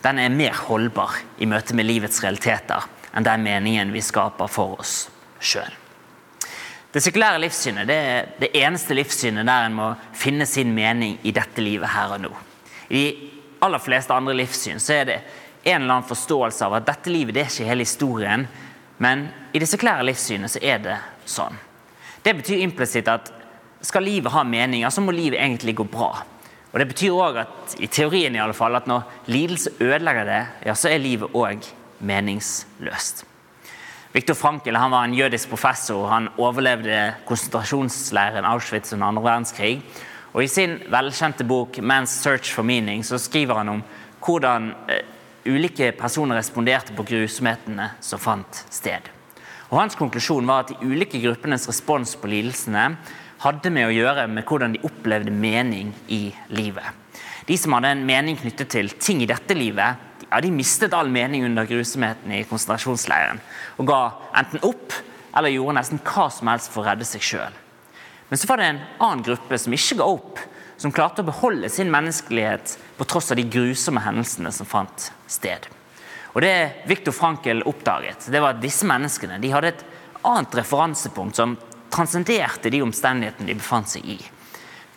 den 0.05 0.19
er 0.21 0.29
mer 0.29 0.53
holdbar 0.67 1.15
i 1.41 1.47
møte 1.49 1.73
med 1.73 1.87
livets 1.87 2.21
realiteter 2.21 2.85
enn 3.15 3.25
den 3.25 3.41
meningen 3.41 3.93
vi 3.95 4.03
skaper 4.05 4.51
for 4.51 4.75
oss 4.83 5.07
sjøl. 5.41 5.71
Det 6.93 7.01
sekulære 7.03 7.39
livssynet 7.41 7.89
det 7.89 7.95
er 7.95 8.27
det 8.39 8.51
eneste 8.55 8.95
livssynet 8.95 9.47
der 9.47 9.65
en 9.65 9.73
må 9.75 9.87
finne 10.15 10.45
sin 10.47 10.75
mening 10.75 11.17
i 11.25 11.33
dette 11.35 11.63
livet 11.63 11.89
her 11.91 12.13
og 12.15 12.21
nå. 12.27 12.31
I 12.87 13.01
de 13.01 13.31
aller 13.65 13.81
fleste 13.81 14.13
andre 14.13 14.35
livssyn 14.37 14.79
så 14.83 14.99
er 14.99 15.09
det 15.09 15.17
en 15.63 15.81
eller 15.81 15.95
annen 15.95 16.07
forståelse 16.07 16.67
av 16.67 16.77
at 16.77 16.85
dette 16.85 17.09
livet 17.09 17.33
det 17.33 17.41
er 17.41 17.49
ikke 17.49 17.71
hele 17.71 17.87
historien, 17.87 18.45
men 19.01 19.25
i 19.57 19.59
det 19.63 19.71
sekulære 19.71 20.05
livssynet 20.05 20.53
så 20.53 20.61
er 20.61 20.83
det 20.85 20.99
sånn. 21.25 21.57
Det 22.21 22.35
betyr 22.37 22.61
implisitt 22.61 23.09
at 23.09 23.33
skal 23.81 24.03
livet 24.03 24.31
ha 24.31 24.43
mening, 24.43 24.85
så 24.91 25.01
må 25.01 25.11
livet 25.11 25.39
egentlig 25.39 25.75
gå 25.75 25.83
bra. 25.83 26.11
Og 26.73 26.79
Det 26.79 26.87
betyr 26.87 27.15
òg 27.15 27.37
at 27.39 27.75
i 27.79 27.87
teorien 27.87 28.35
i 28.35 28.41
alle 28.43 28.53
fall, 28.53 28.75
at 28.75 28.87
når 28.87 29.05
lidelse 29.31 29.77
ødelegger 29.79 30.25
det, 30.27 30.41
ja, 30.65 30.73
så 30.75 30.89
er 30.91 30.99
livet 30.99 31.31
òg 31.31 31.63
meningsløst. 32.03 33.23
Viktor 34.15 34.35
Frankel 34.35 34.75
han 34.75 34.91
var 34.91 35.05
en 35.05 35.15
jødisk 35.15 35.49
professor. 35.49 36.07
Han 36.07 36.29
overlevde 36.37 37.15
konsentrasjonsleiren 37.27 38.47
Auschwitz 38.47 38.93
under 38.93 39.07
andre 39.07 39.23
verdenskrig. 39.23 39.81
Og 40.33 40.43
I 40.43 40.51
sin 40.51 40.77
velkjente 40.91 41.43
bok 41.47 41.77
'Man's 41.79 42.15
Search 42.21 42.53
for 42.53 42.63
Meaning' 42.63 43.03
så 43.03 43.17
skriver 43.17 43.55
han 43.55 43.69
om 43.69 43.83
hvordan 44.19 44.73
eh, 44.89 45.03
ulike 45.45 45.91
personer 45.91 46.35
responderte 46.35 46.93
på 46.95 47.03
grusomhetene 47.03 47.89
som 48.01 48.19
fant 48.19 48.65
sted. 48.69 49.01
Og 49.69 49.79
Hans 49.79 49.95
konklusjon 49.95 50.47
var 50.47 50.63
at 50.63 50.67
de 50.67 50.87
ulike 50.87 51.21
gruppenes 51.21 51.67
respons 51.67 52.15
på 52.15 52.27
lidelsene 52.27 52.97
hadde 53.45 53.71
med 53.73 53.87
å 53.87 53.93
gjøre 53.93 54.25
med 54.31 54.45
hvordan 54.47 54.73
de 54.73 54.83
opplevde 54.87 55.33
mening 55.33 55.91
i 56.09 56.27
livet. 56.49 56.85
De 57.45 57.57
som 57.61 57.75
hadde 57.77 57.91
en 57.93 58.05
mening 58.07 58.39
knyttet 58.39 58.71
til 58.73 58.89
ting 58.97 59.21
i 59.21 59.29
dette 59.29 59.53
livet, 59.53 60.01
ja, 60.25 60.39
de 60.41 60.49
mistet 60.49 60.95
all 60.97 61.11
mening 61.13 61.45
under 61.45 61.67
grusomheten 61.69 62.33
i 62.33 62.45
konsentrasjonsleiren 62.49 63.41
og 63.77 63.89
ga 63.89 63.99
enten 64.41 64.63
opp 64.65 64.95
eller 65.35 65.53
gjorde 65.53 65.77
nesten 65.77 66.01
hva 66.01 66.25
som 66.33 66.49
helst 66.49 66.71
for 66.73 66.81
å 66.81 66.87
redde 66.89 67.05
seg 67.05 67.23
sjøl. 67.23 67.61
Men 68.31 68.41
så 68.41 68.49
var 68.49 68.59
det 68.59 68.69
en 68.71 68.83
annen 69.05 69.23
gruppe 69.27 69.59
som 69.61 69.75
ikke 69.75 69.99
ga 69.99 70.07
opp, 70.09 70.41
som 70.81 70.91
klarte 70.95 71.21
å 71.21 71.27
beholde 71.27 71.69
sin 71.71 71.91
menneskelighet 71.93 72.73
på 72.97 73.07
tross 73.07 73.29
av 73.31 73.39
de 73.39 73.45
grusomme 73.47 74.01
hendelsene 74.03 74.51
som 74.55 74.67
fant 74.67 75.11
sted. 75.29 75.67
Og 76.33 76.41
Det 76.43 76.87
Viktor 76.89 77.13
Frankel 77.15 77.61
oppdaget, 77.63 78.25
det 78.31 78.41
var 78.43 78.55
at 78.55 78.63
disse 78.63 78.87
menneskene 78.89 79.37
de 79.39 79.53
hadde 79.53 79.71
et 79.71 79.85
annet 80.25 80.57
referansepunkt 80.57 81.37
som 81.37 81.53
transcenderte 81.95 82.71
de 82.71 82.83
omstendighetene 82.83 83.47
de 83.47 83.57
befant 83.57 83.89
seg 83.89 84.07
i. 84.15 84.19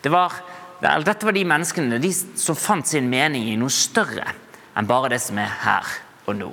Det 0.03 0.11
var, 0.11 0.35
dette 0.79 1.25
var 1.27 1.35
de 1.35 1.45
menneskene 1.47 1.99
de 2.01 2.11
som 2.13 2.57
fant 2.57 2.87
sin 2.87 3.09
mening 3.11 3.49
i 3.49 3.57
noe 3.59 3.71
større 3.73 4.27
enn 4.77 4.87
bare 4.87 5.11
det 5.13 5.21
som 5.23 5.39
er 5.41 5.51
her 5.63 5.95
og 6.27 6.37
nå. 6.39 6.49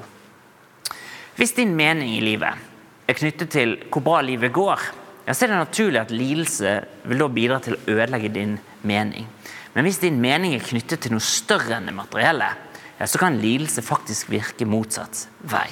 Hvis 1.37 1.55
din 1.59 1.75
mening 1.77 2.15
i 2.17 2.23
livet 2.25 3.07
er 3.07 3.19
knyttet 3.19 3.53
til 3.53 3.77
hvor 3.93 4.03
bra 4.07 4.23
livet 4.25 4.55
går, 4.55 4.83
ja, 5.27 5.35
så 5.35 5.45
er 5.45 5.53
det 5.53 5.59
naturlig 5.59 6.01
at 6.01 6.15
lidelse 6.15 6.77
vil 7.11 7.23
da 7.23 7.29
bidra 7.31 7.59
til 7.63 7.77
å 7.77 7.83
ødelegge 7.97 8.33
din 8.35 8.55
mening. 8.87 9.27
Men 9.75 9.85
hvis 9.85 10.01
din 10.01 10.17
mening 10.23 10.55
er 10.57 10.65
knyttet 10.65 11.03
til 11.05 11.13
noe 11.13 11.25
større 11.25 11.77
enn 11.77 11.91
det 11.91 11.95
materielle, 11.95 12.49
ja, 12.97 13.07
så 13.07 13.21
kan 13.21 13.37
lidelse 13.43 13.85
faktisk 13.85 14.31
virke 14.33 14.69
motsatt 14.69 15.27
vei. 15.45 15.69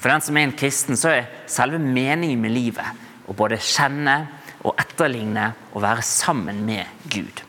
For 0.00 0.08
den 0.08 0.24
som 0.24 0.38
er 0.38 0.46
en 0.48 0.56
kristen, 0.56 0.96
så 0.96 1.12
er 1.12 1.28
selve 1.50 1.78
meningen 1.82 2.40
med 2.40 2.54
livet 2.54 3.06
å 3.30 3.36
både 3.36 3.60
kjenne 3.62 4.16
og 4.66 4.74
etterligne 4.80 5.52
og 5.72 5.84
være 5.84 6.04
sammen 6.04 6.64
med 6.66 7.08
Gud. 7.08 7.44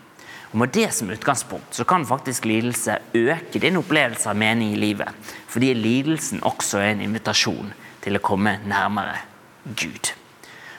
Og 0.51 0.59
Med 0.59 0.73
det 0.75 0.89
som 0.93 1.09
utgangspunkt 1.09 1.75
så 1.75 1.85
kan 1.87 2.05
faktisk 2.05 2.45
lidelse 2.45 2.97
øke 3.15 3.59
din 3.59 3.79
opplevelse 3.79 4.29
av 4.29 4.35
mening 4.35 4.73
i 4.73 4.79
livet. 4.79 5.07
Fordi 5.47 5.73
lidelsen 5.73 6.43
også 6.43 6.81
er 6.81 6.91
en 6.91 7.05
invitasjon 7.07 7.71
til 8.03 8.17
å 8.17 8.23
komme 8.23 8.57
nærmere 8.67 9.15
Gud. 9.63 10.11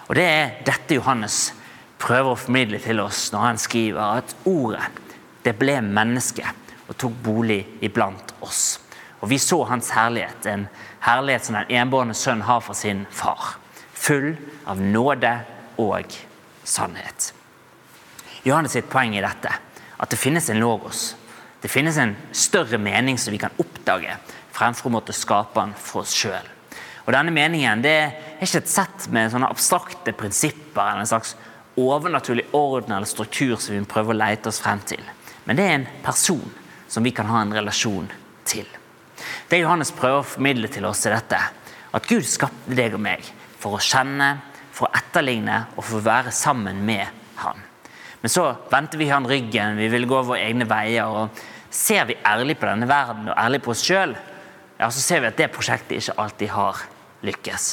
Og 0.08 0.14
Det 0.14 0.24
er 0.24 0.58
dette 0.66 0.98
Johannes 0.98 1.54
prøver 2.02 2.34
å 2.34 2.38
formidle 2.38 2.78
til 2.82 3.00
oss 3.00 3.30
når 3.32 3.46
han 3.46 3.58
skriver 3.58 4.18
at 4.20 4.36
ordet 4.44 4.84
det 5.42 5.56
ble 5.58 5.80
menneske 5.82 6.44
og 6.88 6.98
tok 6.98 7.16
bolig 7.24 7.62
iblant 7.80 8.34
oss. 8.40 8.78
Og 9.22 9.30
Vi 9.30 9.38
så 9.38 9.62
hans 9.64 9.90
herlighet, 9.90 10.46
en 10.46 10.68
herlighet 11.00 11.46
som 11.46 11.56
den 11.56 11.70
enbårne 11.80 12.14
sønn 12.14 12.42
har 12.42 12.60
for 12.60 12.74
sin 12.74 13.06
far. 13.10 13.61
Full 14.02 14.32
av 14.66 14.80
nåde 14.82 15.30
og 15.78 16.14
sannhet. 16.66 17.28
Johannes 18.42 18.74
sitt 18.74 18.88
poeng 18.90 19.14
i 19.14 19.22
dette 19.22 19.52
at 20.02 20.10
det 20.10 20.18
finnes 20.18 20.48
en 20.50 20.58
logos. 20.58 21.12
Det 21.62 21.70
finnes 21.70 21.98
en 22.02 22.16
større 22.34 22.80
mening 22.82 23.18
som 23.18 23.30
vi 23.30 23.38
kan 23.38 23.54
oppdage, 23.62 24.16
fremfor 24.50 24.90
å 24.90 24.94
måtte 24.96 25.14
skape 25.14 25.54
den 25.60 25.74
for 25.78 26.02
oss 26.02 26.14
sjøl. 26.18 26.48
Denne 27.06 27.34
meningen 27.34 27.82
det 27.84 27.92
er 27.92 28.42
ikke 28.42 28.64
et 28.64 28.72
sett 28.72 29.06
med 29.14 29.30
sånne 29.30 29.50
abstrakte 29.52 30.14
prinsipper 30.18 30.82
eller 30.82 31.04
en 31.04 31.10
slags 31.12 31.36
overnaturlig 31.78 32.48
orden 32.58 32.96
eller 32.96 33.06
struktur 33.06 33.54
som 33.62 33.76
vi 33.76 33.84
prøver 33.86 34.14
å 34.14 34.18
lete 34.18 34.50
oss 34.50 34.58
frem 34.62 34.82
til. 34.86 35.02
Men 35.46 35.58
det 35.58 35.66
er 35.68 35.76
en 35.76 35.86
person 36.02 36.42
som 36.90 37.06
vi 37.06 37.14
kan 37.14 37.30
ha 37.30 37.44
en 37.44 37.54
relasjon 37.54 38.10
til. 38.48 38.66
Det 39.46 39.62
Johannes 39.62 39.94
prøver 39.94 40.24
å 40.24 40.26
formidle 40.26 40.70
til 40.72 40.86
oss, 40.88 41.04
er 41.06 41.14
dette. 41.20 41.38
At 41.94 42.10
Gud 42.10 42.26
skapte 42.26 42.74
deg 42.74 42.98
og 42.98 43.04
meg 43.04 43.30
for 43.62 43.78
å 43.78 43.82
kjenne, 43.82 44.34
for 44.72 44.88
å 44.88 44.96
etterligne 44.98 45.66
og 45.76 45.84
for 45.84 46.00
å 46.00 46.06
være 46.06 46.34
sammen 46.34 46.82
med 46.86 47.20
Han. 47.42 47.62
Men 48.22 48.30
så 48.30 48.44
vendte 48.70 48.98
vi 49.00 49.08
han 49.10 49.26
ryggen, 49.26 49.76
vi 49.76 49.88
ville 49.90 50.06
gå 50.06 50.20
våre 50.22 50.44
egne 50.44 50.66
veier. 50.70 51.10
og 51.10 51.40
Ser 51.74 52.04
vi 52.06 52.18
ærlig 52.22 52.54
på 52.60 52.68
denne 52.68 52.86
verden 52.86 53.32
og 53.32 53.38
ærlig 53.38 53.62
på 53.64 53.72
oss 53.72 53.82
sjøl, 53.82 54.12
ja, 54.78 54.90
så 54.90 55.00
ser 55.02 55.24
vi 55.24 55.30
at 55.32 55.40
det 55.40 55.48
prosjektet 55.54 55.96
ikke 55.98 56.14
alltid 56.22 56.52
har 56.54 56.84
lykkes. 57.26 57.66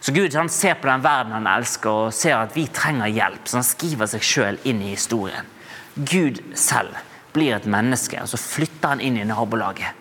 Så 0.00 0.12
Gud 0.16 0.34
han 0.36 0.48
ser 0.52 0.76
på 0.80 0.88
den 0.88 1.04
verden 1.04 1.32
han 1.36 1.48
elsker 1.48 2.06
og 2.06 2.14
ser 2.16 2.38
at 2.38 2.56
vi 2.56 2.66
trenger 2.72 3.12
hjelp. 3.12 3.48
Så 3.48 3.60
han 3.60 3.66
skriver 3.68 4.08
seg 4.08 4.24
sjøl 4.24 4.60
inn 4.68 4.80
i 4.84 4.94
historien. 4.94 5.48
Gud 5.96 6.40
selv 6.56 6.96
blir 7.34 7.56
et 7.56 7.68
menneske, 7.68 8.20
og 8.20 8.30
så 8.30 8.40
flytter 8.40 8.94
han 8.94 9.04
inn 9.04 9.18
i 9.20 9.26
nabolaget. 9.28 9.96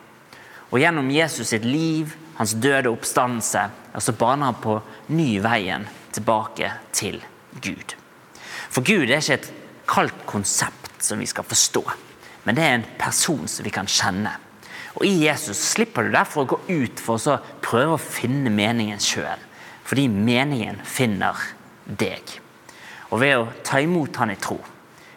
Og 0.69 0.79
Gjennom 0.79 1.09
Jesus 1.11 1.51
sitt 1.51 1.65
liv, 1.65 2.13
hans 2.39 2.55
døde 2.55 2.91
oppstandelse, 2.91 3.65
og 3.93 4.03
så 4.03 4.15
baner 4.15 4.51
han 4.51 4.61
på 4.63 4.77
ny 5.11 5.31
veien 5.43 5.87
tilbake 6.15 6.71
til 6.95 7.19
Gud. 7.59 7.95
For 8.69 8.85
Gud 8.85 9.09
er 9.09 9.19
ikke 9.19 9.39
et 9.41 9.49
kaldt 9.89 10.23
konsept 10.29 11.03
som 11.03 11.19
vi 11.19 11.27
skal 11.29 11.47
forstå, 11.47 11.83
men 12.45 12.55
det 12.55 12.63
er 12.63 12.77
en 12.77 12.87
person 12.99 13.47
som 13.49 13.67
vi 13.67 13.73
kan 13.75 13.89
kjenne. 13.89 14.31
Og 14.95 15.05
I 15.05 15.27
Jesus 15.27 15.59
slipper 15.75 16.07
du 16.07 16.13
derfor 16.15 16.45
å 16.45 16.51
gå 16.53 16.59
ut 16.69 17.01
for 17.03 17.19
å 17.29 17.39
prøve 17.63 17.97
å 17.97 18.01
finne 18.01 18.51
meningen 18.53 19.01
sjøl, 19.03 19.41
fordi 19.87 20.07
meningen 20.11 20.79
finner 20.87 21.37
deg. 21.85 22.39
Og 23.09 23.19
Ved 23.23 23.35
å 23.35 23.47
ta 23.65 23.81
imot 23.81 24.15
Han 24.21 24.31
i 24.31 24.37
tro, 24.39 24.59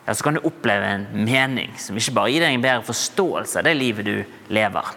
ja, 0.07 0.15
så 0.15 0.25
kan 0.25 0.35
du 0.35 0.47
oppleve 0.49 0.89
en 0.97 1.07
mening 1.27 1.75
som 1.79 1.99
ikke 1.99 2.15
bare 2.17 2.33
gir 2.33 2.43
deg 2.43 2.57
en 2.57 2.65
bedre 2.65 2.87
forståelse 2.89 3.61
av 3.61 3.69
det 3.69 3.77
livet 3.79 4.09
du 4.09 4.17
lever, 4.51 4.89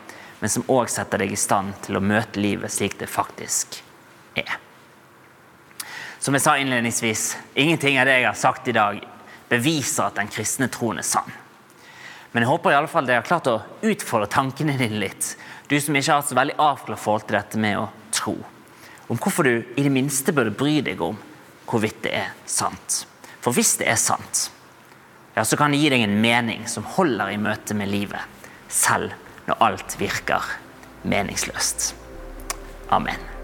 men 0.45 0.49
som 0.53 0.67
òg 0.69 0.91
setter 0.93 1.23
deg 1.23 1.31
i 1.33 1.37
stand 1.41 1.73
til 1.81 1.97
å 1.97 2.03
møte 2.05 2.37
livet 2.37 2.69
slik 2.69 2.99
det 2.99 3.07
faktisk 3.09 3.79
er. 4.37 4.59
Som 6.21 6.37
jeg 6.37 6.43
sa 6.45 6.53
innledningsvis, 6.61 7.23
ingenting 7.57 7.97
av 7.97 8.05
det 8.05 8.19
jeg 8.19 8.27
har 8.27 8.37
sagt 8.37 8.69
i 8.69 8.75
dag, 8.77 8.99
beviser 9.49 10.03
at 10.05 10.19
den 10.19 10.29
kristne 10.29 10.67
troen 10.69 11.01
er 11.01 11.07
sann. 11.09 11.33
Men 12.29 12.45
jeg 12.45 12.51
håper 12.51 12.75
i 12.75 12.77
alle 12.77 12.93
fall 12.93 13.09
dere 13.09 13.23
har 13.23 13.25
klart 13.25 13.49
å 13.49 13.55
utfordre 13.89 14.29
tankene 14.37 14.77
dine 14.77 15.01
litt. 15.07 15.31
Du 15.65 15.73
som 15.81 15.97
ikke 15.97 16.11
har 16.13 16.21
hatt 16.21 16.29
så 16.29 16.37
veldig 16.37 16.59
avklart 16.61 17.05
forhold 17.07 17.25
til 17.25 17.39
dette 17.39 17.65
med 17.65 17.81
å 17.81 17.89
tro. 18.13 18.37
Om 19.09 19.17
hvorfor 19.17 19.49
du 19.49 19.55
i 19.57 19.81
det 19.81 19.95
minste 19.97 20.29
burde 20.29 20.53
bry 20.53 20.77
deg 20.85 21.01
om 21.01 21.17
hvorvidt 21.65 22.05
det 22.05 22.13
er 22.21 22.33
sant. 22.45 23.01
For 23.41 23.49
hvis 23.49 23.79
det 23.81 23.89
er 23.89 23.97
sant, 23.97 24.51
ja, 25.33 25.41
så 25.41 25.57
kan 25.57 25.73
det 25.73 25.81
gi 25.81 25.89
deg 25.97 26.05
en 26.05 26.19
mening 26.21 26.69
som 26.69 26.85
holder 27.01 27.33
i 27.33 27.41
møte 27.49 27.73
med 27.73 27.89
livet, 27.89 28.21
selv 28.69 29.24
når 29.47 29.63
alt 29.63 29.99
virker 29.99 30.51
meningsløst. 31.03 31.95
Amen. 32.89 33.34